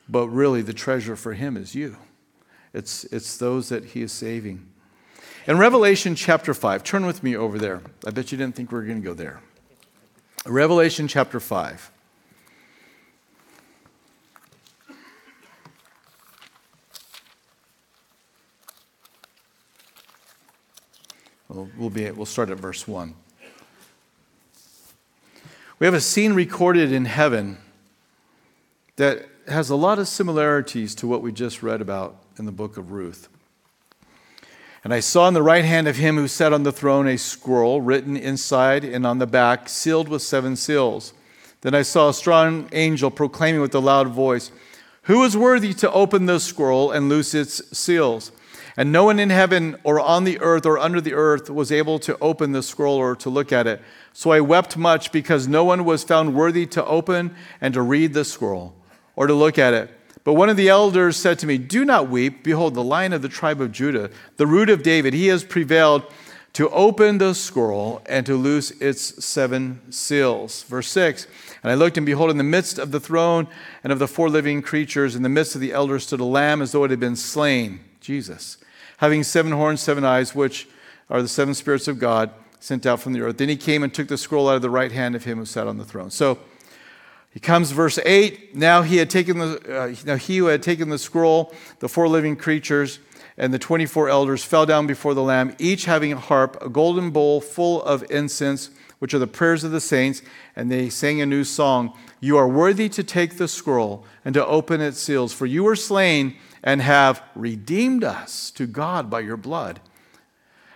[0.10, 1.96] But really, the treasure for him is you,
[2.74, 4.68] it's, it's those that he is saving.
[5.48, 7.82] In Revelation chapter 5, turn with me over there.
[8.06, 9.42] I bet you didn't think we were going to go there.
[10.46, 11.92] Revelation chapter 5.
[21.50, 23.16] We'll, we'll, be, we'll start at verse 1.
[25.80, 27.58] We have a scene recorded in heaven
[28.98, 32.78] that has a lot of similarities to what we just read about in the book
[32.78, 33.28] of Ruth.
[34.84, 37.18] And I saw in the right hand of him who sat on the throne a
[37.18, 41.14] scroll written inside and on the back, sealed with seven seals.
[41.62, 44.52] Then I saw a strong angel proclaiming with a loud voice,
[45.04, 48.32] Who is worthy to open the scroll and loose its seals?
[48.76, 52.00] And no one in heaven or on the earth or under the earth was able
[52.00, 53.82] to open the scroll or to look at it.
[54.14, 58.14] So I wept much because no one was found worthy to open and to read
[58.14, 58.74] the scroll
[59.16, 59.92] or to look at it.
[60.24, 62.44] But one of the elders said to me, Do not weep.
[62.44, 66.04] Behold, the lion of the tribe of Judah, the root of David, he has prevailed
[66.54, 70.64] to open the scroll and to loose its seven seals.
[70.64, 71.26] Verse 6
[71.64, 73.48] And I looked, and behold, in the midst of the throne
[73.84, 76.62] and of the four living creatures, in the midst of the elders stood a lamb
[76.62, 78.58] as though it had been slain, Jesus,
[78.98, 80.68] having seven horns, seven eyes, which
[81.10, 83.38] are the seven spirits of God sent out from the earth.
[83.38, 85.46] Then he came and took the scroll out of the right hand of him who
[85.46, 86.12] sat on the throne.
[86.12, 86.38] So,
[87.32, 88.56] he comes, verse 8.
[88.56, 92.08] Now he had taken the, uh, now he who had taken the scroll, the four
[92.08, 93.00] living creatures,
[93.38, 97.10] and the 24 elders fell down before the Lamb, each having a harp, a golden
[97.12, 98.70] bowl full of incense,
[99.00, 100.22] which are the prayers of the saints,
[100.56, 104.46] and they sang a new song You are worthy to take the scroll and to
[104.46, 109.38] open its seals, for you were slain and have redeemed us to God by your
[109.38, 109.80] blood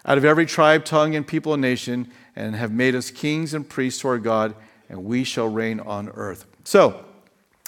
[0.06, 3.68] out of every tribe, tongue, and people and nation, and have made us kings and
[3.68, 4.56] priests to our God,
[4.90, 6.46] and we shall reign on earth.
[6.64, 7.04] So,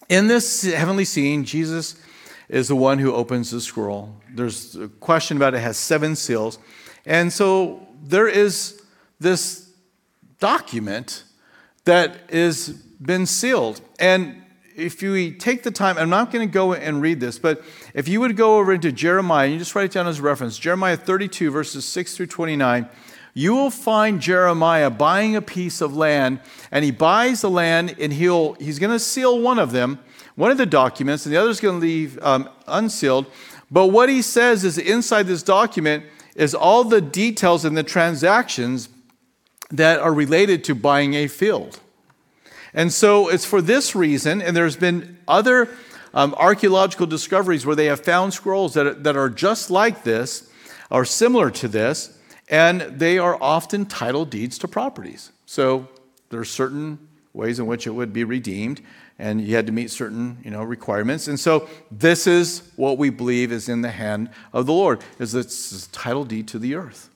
[0.10, 2.02] in this heavenly scene, Jesus
[2.50, 4.16] is the one who opens the scroll.
[4.34, 6.60] There's a question about it, it has seven seals.
[7.06, 8.82] And so there is
[9.20, 9.70] this
[10.40, 11.24] document
[11.86, 13.82] that has been sealed.
[14.00, 14.44] And
[14.76, 17.64] if you take the time, I'm not going to go and read this, but
[17.94, 20.58] if you would go over into Jeremiah, you just write it down as a reference,
[20.60, 22.88] Jeremiah 32, verses 6 through 29,
[23.38, 26.40] you will find Jeremiah buying a piece of land,
[26.72, 30.00] and he buys the land, and he'll, he's going to seal one of them,
[30.34, 33.28] one of the documents, and the other's going to leave um, unsealed.
[33.70, 38.90] But what he says is inside this document is all the details and the transactions
[39.70, 41.80] that are related to buying a field.
[42.74, 45.70] And so it's for this reason, and there's been other
[46.12, 50.50] um, archaeological discoveries where they have found scrolls that are, that are just like this,
[50.90, 52.17] or similar to this,
[52.50, 55.32] and they are often title deeds to properties.
[55.46, 55.88] So
[56.30, 58.82] there are certain ways in which it would be redeemed,
[59.20, 61.28] and you had to meet certain you know, requirements.
[61.28, 65.32] And so this is what we believe is in the hand of the Lord, is
[65.32, 67.10] this title deed to the earth.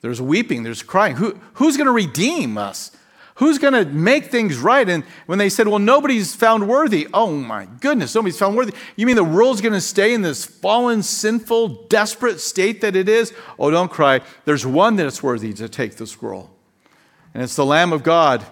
[0.00, 1.16] There's weeping, there's crying.
[1.16, 2.90] Who, who's going to redeem us?
[3.38, 4.88] Who's going to make things right?
[4.88, 8.72] And when they said, well, nobody's found worthy, oh my goodness, nobody's found worthy.
[8.94, 13.08] You mean the world's going to stay in this fallen, sinful, desperate state that it
[13.08, 13.32] is?
[13.58, 14.20] Oh, don't cry.
[14.44, 16.50] There's one that's worthy to take the scroll,
[17.32, 18.46] and it's the Lamb of God,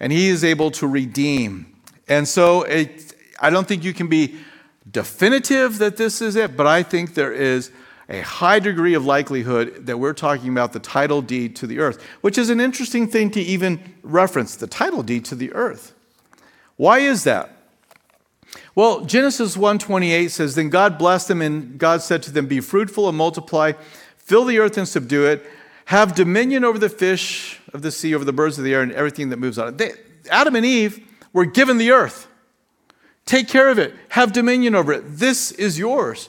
[0.00, 1.76] and he is able to redeem.
[2.08, 4.36] And so it, I don't think you can be
[4.90, 7.70] definitive that this is it, but I think there is
[8.08, 12.02] a high degree of likelihood that we're talking about the title deed to the earth,
[12.20, 15.94] which is an interesting thing to even reference the title deed to the earth.
[16.76, 17.50] Why is that?
[18.74, 23.08] Well, Genesis 1:28 says, "Then God blessed them and God said to them, be fruitful
[23.08, 23.72] and multiply,
[24.16, 25.48] fill the earth and subdue it,
[25.86, 28.92] have dominion over the fish of the sea, over the birds of the air and
[28.92, 29.92] everything that moves on it." They,
[30.30, 31.00] Adam and Eve
[31.32, 32.26] were given the earth.
[33.26, 33.94] Take care of it.
[34.10, 35.18] Have dominion over it.
[35.18, 36.28] This is yours.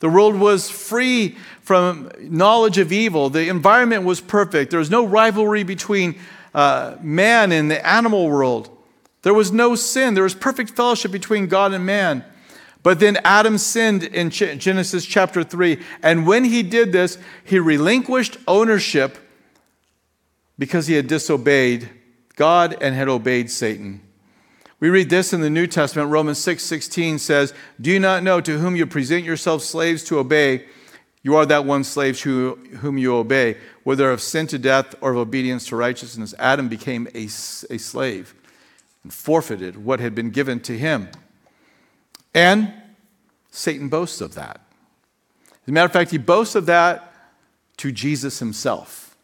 [0.00, 3.30] The world was free from knowledge of evil.
[3.30, 4.70] The environment was perfect.
[4.70, 6.18] There was no rivalry between
[6.54, 8.70] uh, man and the animal world.
[9.22, 10.14] There was no sin.
[10.14, 12.24] There was perfect fellowship between God and man.
[12.82, 15.82] But then Adam sinned in Genesis chapter 3.
[16.02, 19.18] And when he did this, he relinquished ownership
[20.58, 21.88] because he had disobeyed
[22.36, 24.00] God and had obeyed Satan.
[24.80, 26.10] We read this in the New Testament.
[26.10, 30.18] Romans 6 16 says, Do you not know to whom you present yourselves slaves to
[30.18, 30.66] obey?
[31.22, 35.10] You are that one slave to whom you obey, whether of sin to death or
[35.10, 36.32] of obedience to righteousness.
[36.38, 38.34] Adam became a, a slave
[39.02, 41.08] and forfeited what had been given to him.
[42.32, 42.72] And
[43.50, 44.60] Satan boasts of that.
[45.50, 47.12] As a matter of fact, he boasts of that
[47.78, 49.16] to Jesus himself.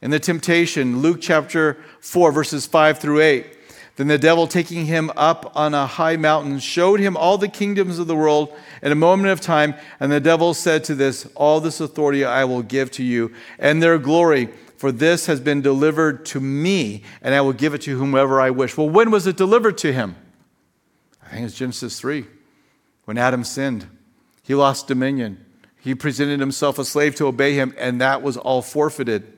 [0.00, 3.55] In the temptation, Luke chapter 4, verses 5 through 8,
[3.96, 7.98] then the devil, taking him up on a high mountain, showed him all the kingdoms
[7.98, 9.74] of the world in a moment of time.
[9.98, 13.82] And the devil said to this, All this authority I will give to you, and
[13.82, 17.98] their glory, for this has been delivered to me, and I will give it to
[17.98, 18.76] whomever I wish.
[18.76, 20.16] Well, when was it delivered to him?
[21.24, 22.26] I think it's Genesis 3,
[23.06, 23.86] when Adam sinned.
[24.42, 25.42] He lost dominion.
[25.80, 29.32] He presented himself a slave to obey him, and that was all forfeited.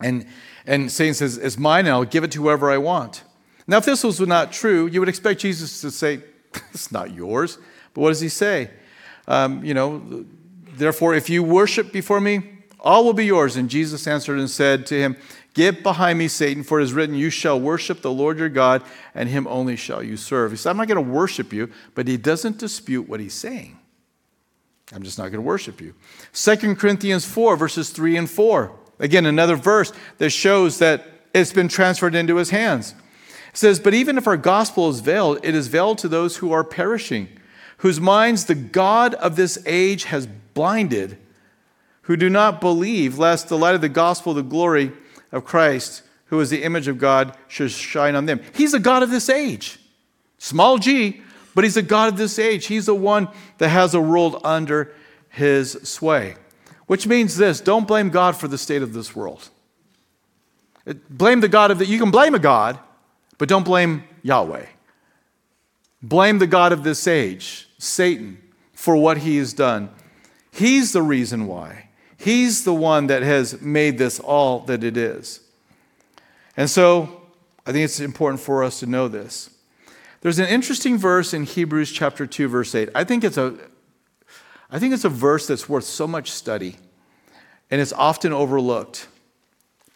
[0.00, 0.26] And,
[0.66, 3.22] and Satan says, It's mine, and I'll give it to whoever I want.
[3.66, 6.22] Now, if this was not true, you would expect Jesus to say,
[6.72, 7.58] It's not yours.
[7.92, 8.70] But what does he say?
[9.26, 10.24] Um, you know,
[10.76, 12.42] therefore, if you worship before me,
[12.80, 13.56] all will be yours.
[13.56, 15.16] And Jesus answered and said to him,
[15.54, 18.82] Get behind me, Satan, for it is written, You shall worship the Lord your God,
[19.14, 20.50] and him only shall you serve.
[20.50, 23.78] He said, I'm not going to worship you, but he doesn't dispute what he's saying.
[24.92, 25.94] I'm just not going to worship you.
[26.32, 28.72] 2 Corinthians 4, verses 3 and 4.
[28.98, 32.94] Again, another verse that shows that it's been transferred into his hands.
[33.54, 36.50] It says, But even if our gospel is veiled, it is veiled to those who
[36.50, 37.28] are perishing,
[37.78, 41.18] whose minds the God of this age has blinded,
[42.02, 44.90] who do not believe, lest the light of the gospel, the glory
[45.30, 48.40] of Christ, who is the image of God, should shine on them.
[48.56, 49.78] He's a God of this age.
[50.38, 51.22] Small g,
[51.54, 52.66] but he's a God of this age.
[52.66, 53.28] He's the one
[53.58, 54.92] that has a world under
[55.28, 56.34] his sway.
[56.86, 59.48] Which means this don't blame God for the state of this world.
[61.08, 61.86] Blame the God of that.
[61.86, 62.80] you can blame a God,
[63.38, 64.66] but don't blame Yahweh.
[66.02, 68.38] Blame the God of this age, Satan,
[68.72, 69.90] for what he has done.
[70.50, 71.88] He's the reason why.
[72.16, 75.40] He's the one that has made this all that it is.
[76.56, 77.22] And so
[77.66, 79.50] I think it's important for us to know this.
[80.20, 82.90] There's an interesting verse in Hebrews chapter 2 verse 8.
[82.94, 83.56] I think it's a
[84.70, 86.76] I think it's a verse that's worth so much study.
[87.70, 89.08] and it's often overlooked.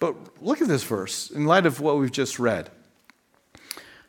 [0.00, 2.70] But look at this verse in light of what we've just read.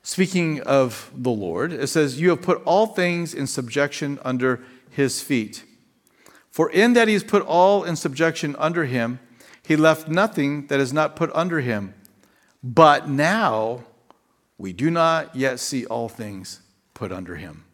[0.09, 5.21] Speaking of the Lord, it says, You have put all things in subjection under his
[5.21, 5.63] feet.
[6.49, 9.19] For in that he has put all in subjection under him,
[9.61, 11.93] he left nothing that is not put under him.
[12.63, 13.83] But now
[14.57, 16.61] we do not yet see all things
[16.95, 17.65] put under him.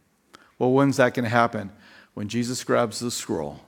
[0.60, 1.72] Well, when's that going to happen?
[2.16, 3.62] When Jesus grabs the scroll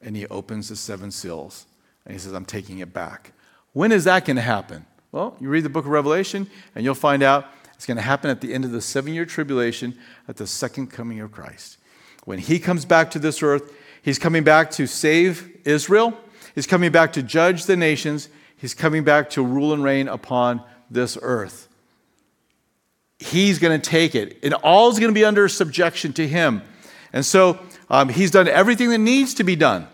[0.00, 1.66] and he opens the seven seals
[2.06, 3.32] and he says, I'm taking it back.
[3.72, 4.86] When is that going to happen?
[5.10, 7.48] Well, you read the book of Revelation and you'll find out
[7.84, 9.94] it's going to happen at the end of the seven year tribulation
[10.26, 11.76] at the second coming of Christ.
[12.24, 16.18] When he comes back to this earth, he's coming back to save Israel,
[16.54, 20.62] he's coming back to judge the nations, he's coming back to rule and reign upon
[20.90, 21.68] this earth.
[23.18, 26.62] He's going to take it, and all is going to be under subjection to him.
[27.12, 27.58] And so
[27.90, 29.88] um, he's done everything that needs to be done.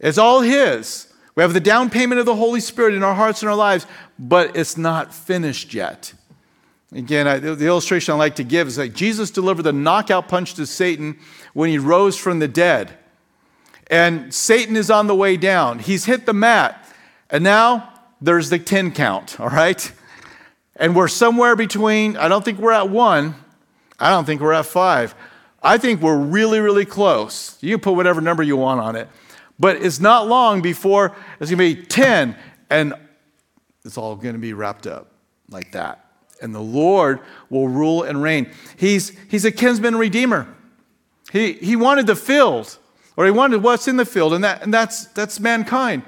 [0.00, 1.06] It's all his.
[1.36, 3.86] We have the down payment of the Holy Spirit in our hearts and our lives,
[4.18, 6.14] but it's not finished yet.
[6.92, 10.54] Again, I, the illustration I like to give is like Jesus delivered the knockout punch
[10.54, 11.18] to Satan
[11.52, 12.96] when he rose from the dead.
[13.90, 15.80] And Satan is on the way down.
[15.80, 16.84] He's hit the mat.
[17.30, 19.92] And now there's the 10 count, all right?
[20.76, 23.34] And we're somewhere between, I don't think we're at one,
[23.98, 25.14] I don't think we're at five.
[25.62, 27.58] I think we're really, really close.
[27.60, 29.08] You can put whatever number you want on it.
[29.58, 32.36] But it's not long before it's going to be 10,
[32.70, 32.94] and
[33.84, 35.10] it's all going to be wrapped up
[35.50, 36.07] like that.
[36.40, 37.20] And the Lord
[37.50, 38.50] will rule and reign.
[38.76, 40.46] He's, he's a kinsman redeemer.
[41.32, 42.78] He, he wanted the field,
[43.16, 46.02] or he wanted what's in the field, and, that, and that's, that's mankind.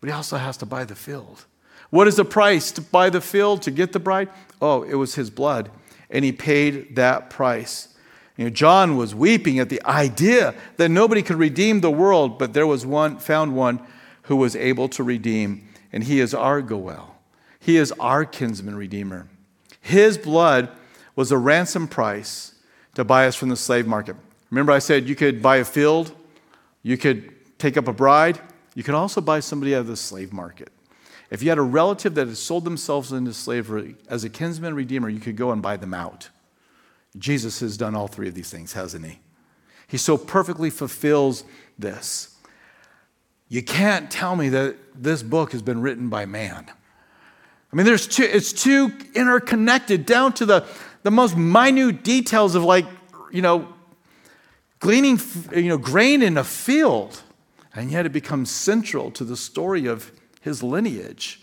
[0.00, 1.44] But he also has to buy the field.
[1.90, 4.28] What is the price to buy the field, to get the bride?
[4.60, 5.70] Oh, it was his blood,
[6.10, 7.94] and he paid that price.
[8.36, 12.52] You know, John was weeping at the idea that nobody could redeem the world, but
[12.52, 13.80] there was one, found one
[14.22, 17.16] who was able to redeem, and he is our Goel.
[17.60, 19.28] He is our kinsman redeemer.
[19.84, 20.70] His blood
[21.14, 22.54] was a ransom price
[22.94, 24.16] to buy us from the slave market.
[24.48, 26.10] Remember, I said you could buy a field,
[26.82, 28.40] you could take up a bride,
[28.74, 30.72] you could also buy somebody out of the slave market.
[31.28, 35.10] If you had a relative that had sold themselves into slavery as a kinsman redeemer,
[35.10, 36.30] you could go and buy them out.
[37.18, 39.18] Jesus has done all three of these things, hasn't he?
[39.86, 41.44] He so perfectly fulfills
[41.78, 42.34] this.
[43.50, 46.70] You can't tell me that this book has been written by man.
[47.74, 50.64] I mean, there's too, it's too interconnected down to the,
[51.02, 52.86] the most minute details of like,
[53.32, 53.66] you know,
[54.78, 55.18] gleaning,
[55.52, 57.20] you know, grain in a field.
[57.74, 61.40] And yet it becomes central to the story of his lineage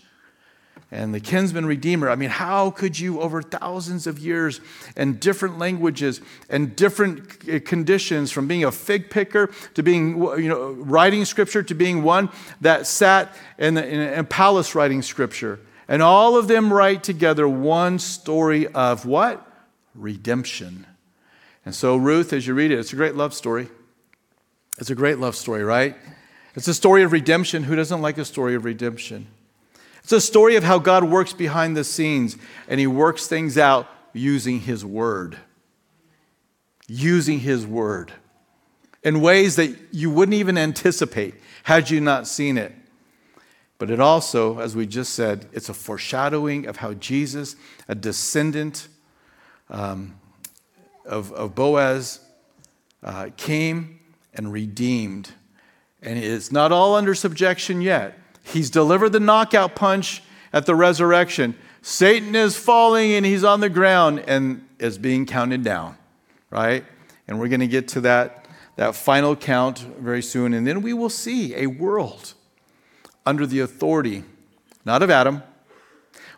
[0.90, 2.08] and the kinsman redeemer.
[2.08, 4.62] I mean, how could you, over thousands of years
[4.96, 10.48] and different languages and different eh, conditions, from being a fig picker to being, you
[10.48, 12.30] know, writing scripture to being one
[12.62, 17.48] that sat in, the, in a palace writing scripture, and all of them write together
[17.48, 19.46] one story of what?
[19.94, 20.86] Redemption.
[21.64, 23.68] And so, Ruth, as you read it, it's a great love story.
[24.78, 25.96] It's a great love story, right?
[26.54, 27.64] It's a story of redemption.
[27.64, 29.28] Who doesn't like a story of redemption?
[30.02, 32.36] It's a story of how God works behind the scenes
[32.68, 35.36] and he works things out using his word.
[36.88, 38.12] Using his word
[39.02, 42.72] in ways that you wouldn't even anticipate had you not seen it.
[43.78, 47.56] But it also, as we just said, it's a foreshadowing of how Jesus,
[47.88, 48.88] a descendant
[49.68, 50.14] um,
[51.04, 52.20] of, of, Boaz,
[53.02, 53.98] uh, came
[54.34, 55.32] and redeemed.
[56.00, 58.18] And it's not all under subjection yet.
[58.44, 61.56] He's delivered the knockout punch at the resurrection.
[61.80, 65.96] Satan is falling and he's on the ground and is being counted down,
[66.50, 66.84] right?
[67.26, 68.46] And we're going to get to that,
[68.76, 70.54] that final count very soon.
[70.54, 72.34] And then we will see a world
[73.24, 74.24] under the authority,
[74.84, 75.42] not of Adam.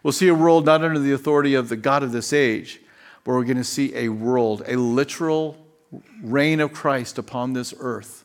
[0.03, 2.81] We'll see a world not under the authority of the God of this age,
[3.25, 5.57] but we're going to see a world, a literal
[6.23, 8.25] reign of Christ upon this earth.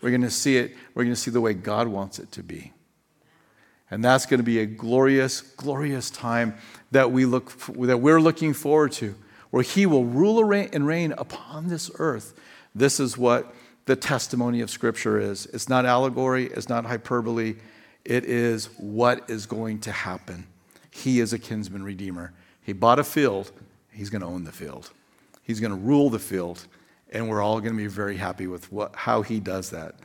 [0.00, 2.42] We're going to see it, we're going to see the way God wants it to
[2.42, 2.72] be.
[3.90, 6.56] And that's going to be a glorious, glorious time
[6.90, 9.14] that, we look, that we're looking forward to,
[9.50, 12.38] where He will rule and reign upon this earth.
[12.74, 13.54] This is what
[13.86, 15.46] the testimony of Scripture is.
[15.46, 17.56] It's not allegory, it's not hyperbole,
[18.04, 20.46] it is what is going to happen.
[20.90, 22.32] He is a kinsman redeemer.
[22.62, 23.52] He bought a field,
[23.90, 24.90] He's going to own the field,
[25.42, 26.66] He's going to rule the field,
[27.10, 29.96] and we're all going to be very happy with what, how He does that.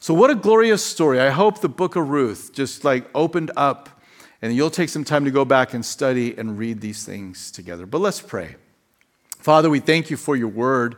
[0.00, 1.20] So, what a glorious story.
[1.20, 3.98] I hope the book of Ruth just like opened up
[4.40, 7.86] and you'll take some time to go back and study and read these things together.
[7.86, 8.56] But let's pray.
[9.38, 10.96] Father, we thank you for your word.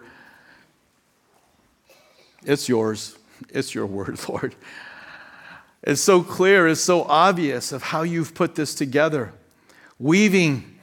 [2.45, 3.19] It's yours,
[3.49, 4.55] it's your word, Lord.
[5.83, 9.33] It's so clear, it's so obvious of how you've put this together,
[9.99, 10.79] weaving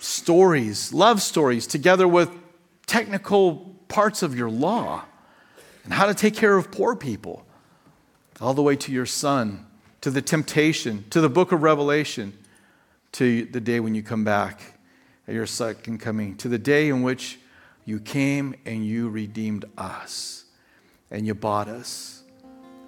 [0.00, 2.30] stories, love stories, together with
[2.86, 5.04] technical parts of your law
[5.84, 7.46] and how to take care of poor people,
[8.40, 9.66] all the way to your son,
[10.02, 12.36] to the temptation, to the book of Revelation,
[13.12, 14.78] to the day when you come back
[15.26, 17.38] at your second coming, to the day in which
[17.88, 20.44] you came and you redeemed us
[21.10, 22.22] and you bought us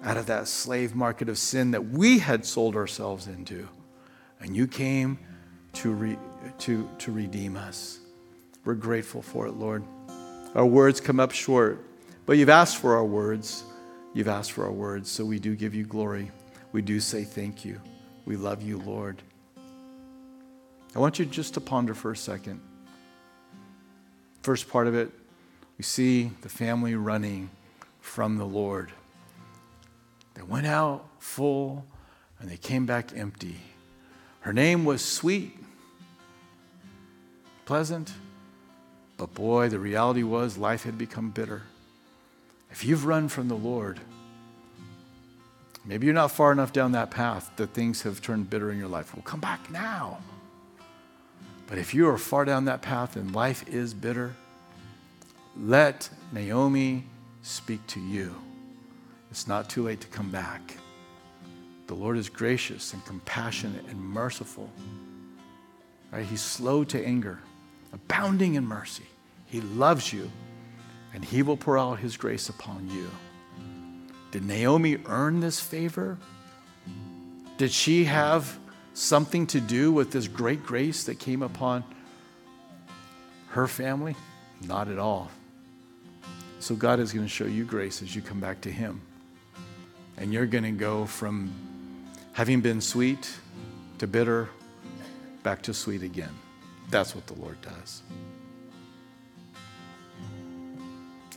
[0.03, 3.67] out of that slave market of sin that we had sold ourselves into.
[4.39, 5.17] And you came
[5.73, 6.17] to, re,
[6.59, 7.99] to, to redeem us.
[8.63, 9.83] We're grateful for it, Lord.
[10.53, 11.83] Our words come up short,
[12.27, 13.63] but you've asked for our words.
[14.13, 16.29] You've asked for our words, so we do give you glory.
[16.73, 17.81] We do say thank you.
[18.25, 19.23] We love you, Lord.
[20.95, 22.61] I want you just to ponder for a second.
[24.41, 25.11] First part of it,
[25.77, 27.49] we see the family running
[27.99, 28.91] from the Lord.
[30.33, 31.85] They went out full
[32.39, 33.57] and they came back empty.
[34.41, 35.57] Her name was sweet,
[37.65, 38.11] pleasant,
[39.17, 41.61] but boy, the reality was life had become bitter.
[42.71, 43.99] If you've run from the Lord,
[45.85, 48.87] maybe you're not far enough down that path that things have turned bitter in your
[48.87, 49.13] life.
[49.13, 50.17] Well, come back now.
[51.71, 54.35] But if you are far down that path and life is bitter,
[55.57, 57.05] let Naomi
[57.43, 58.35] speak to you.
[59.31, 60.75] It's not too late to come back.
[61.87, 64.69] The Lord is gracious and compassionate and merciful.
[66.11, 66.25] Right?
[66.25, 67.39] He's slow to anger,
[67.93, 69.05] abounding in mercy.
[69.45, 70.29] He loves you,
[71.13, 73.09] and He will pour out His grace upon you.
[74.31, 76.17] Did Naomi earn this favor?
[77.57, 78.59] Did she have
[78.93, 81.83] something to do with this great grace that came upon
[83.49, 84.15] her family?
[84.61, 85.29] Not at all.
[86.59, 89.01] So God is going to show you grace as you come back to Him.
[90.17, 91.51] And you're going to go from
[92.33, 93.31] having been sweet
[93.97, 94.49] to bitter
[95.43, 96.33] back to sweet again.
[96.89, 98.03] That's what the Lord does.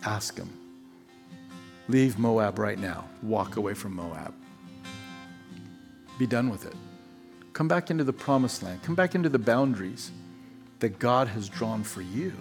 [0.05, 0.51] Ask Him.
[1.89, 3.05] Leave Moab right now.
[3.23, 4.35] Walk away from Moab.
[6.19, 6.75] Be done with it.
[7.55, 8.83] Come back into the promised land.
[8.83, 10.11] Come back into the boundaries
[10.81, 12.33] that God has drawn for you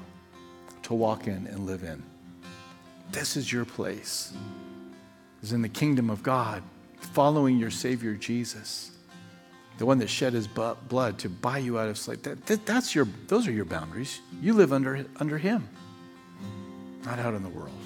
[0.81, 2.03] to walk in and live in.
[3.11, 4.33] This is your place.
[5.43, 6.63] Is in the kingdom of God,
[6.97, 8.91] following your Savior Jesus,
[9.77, 12.23] the one that shed his blood to buy you out of slavery.
[12.23, 14.19] That, that, that's your, those are your boundaries.
[14.41, 15.69] You live under, under him,
[17.05, 17.82] not out in the world.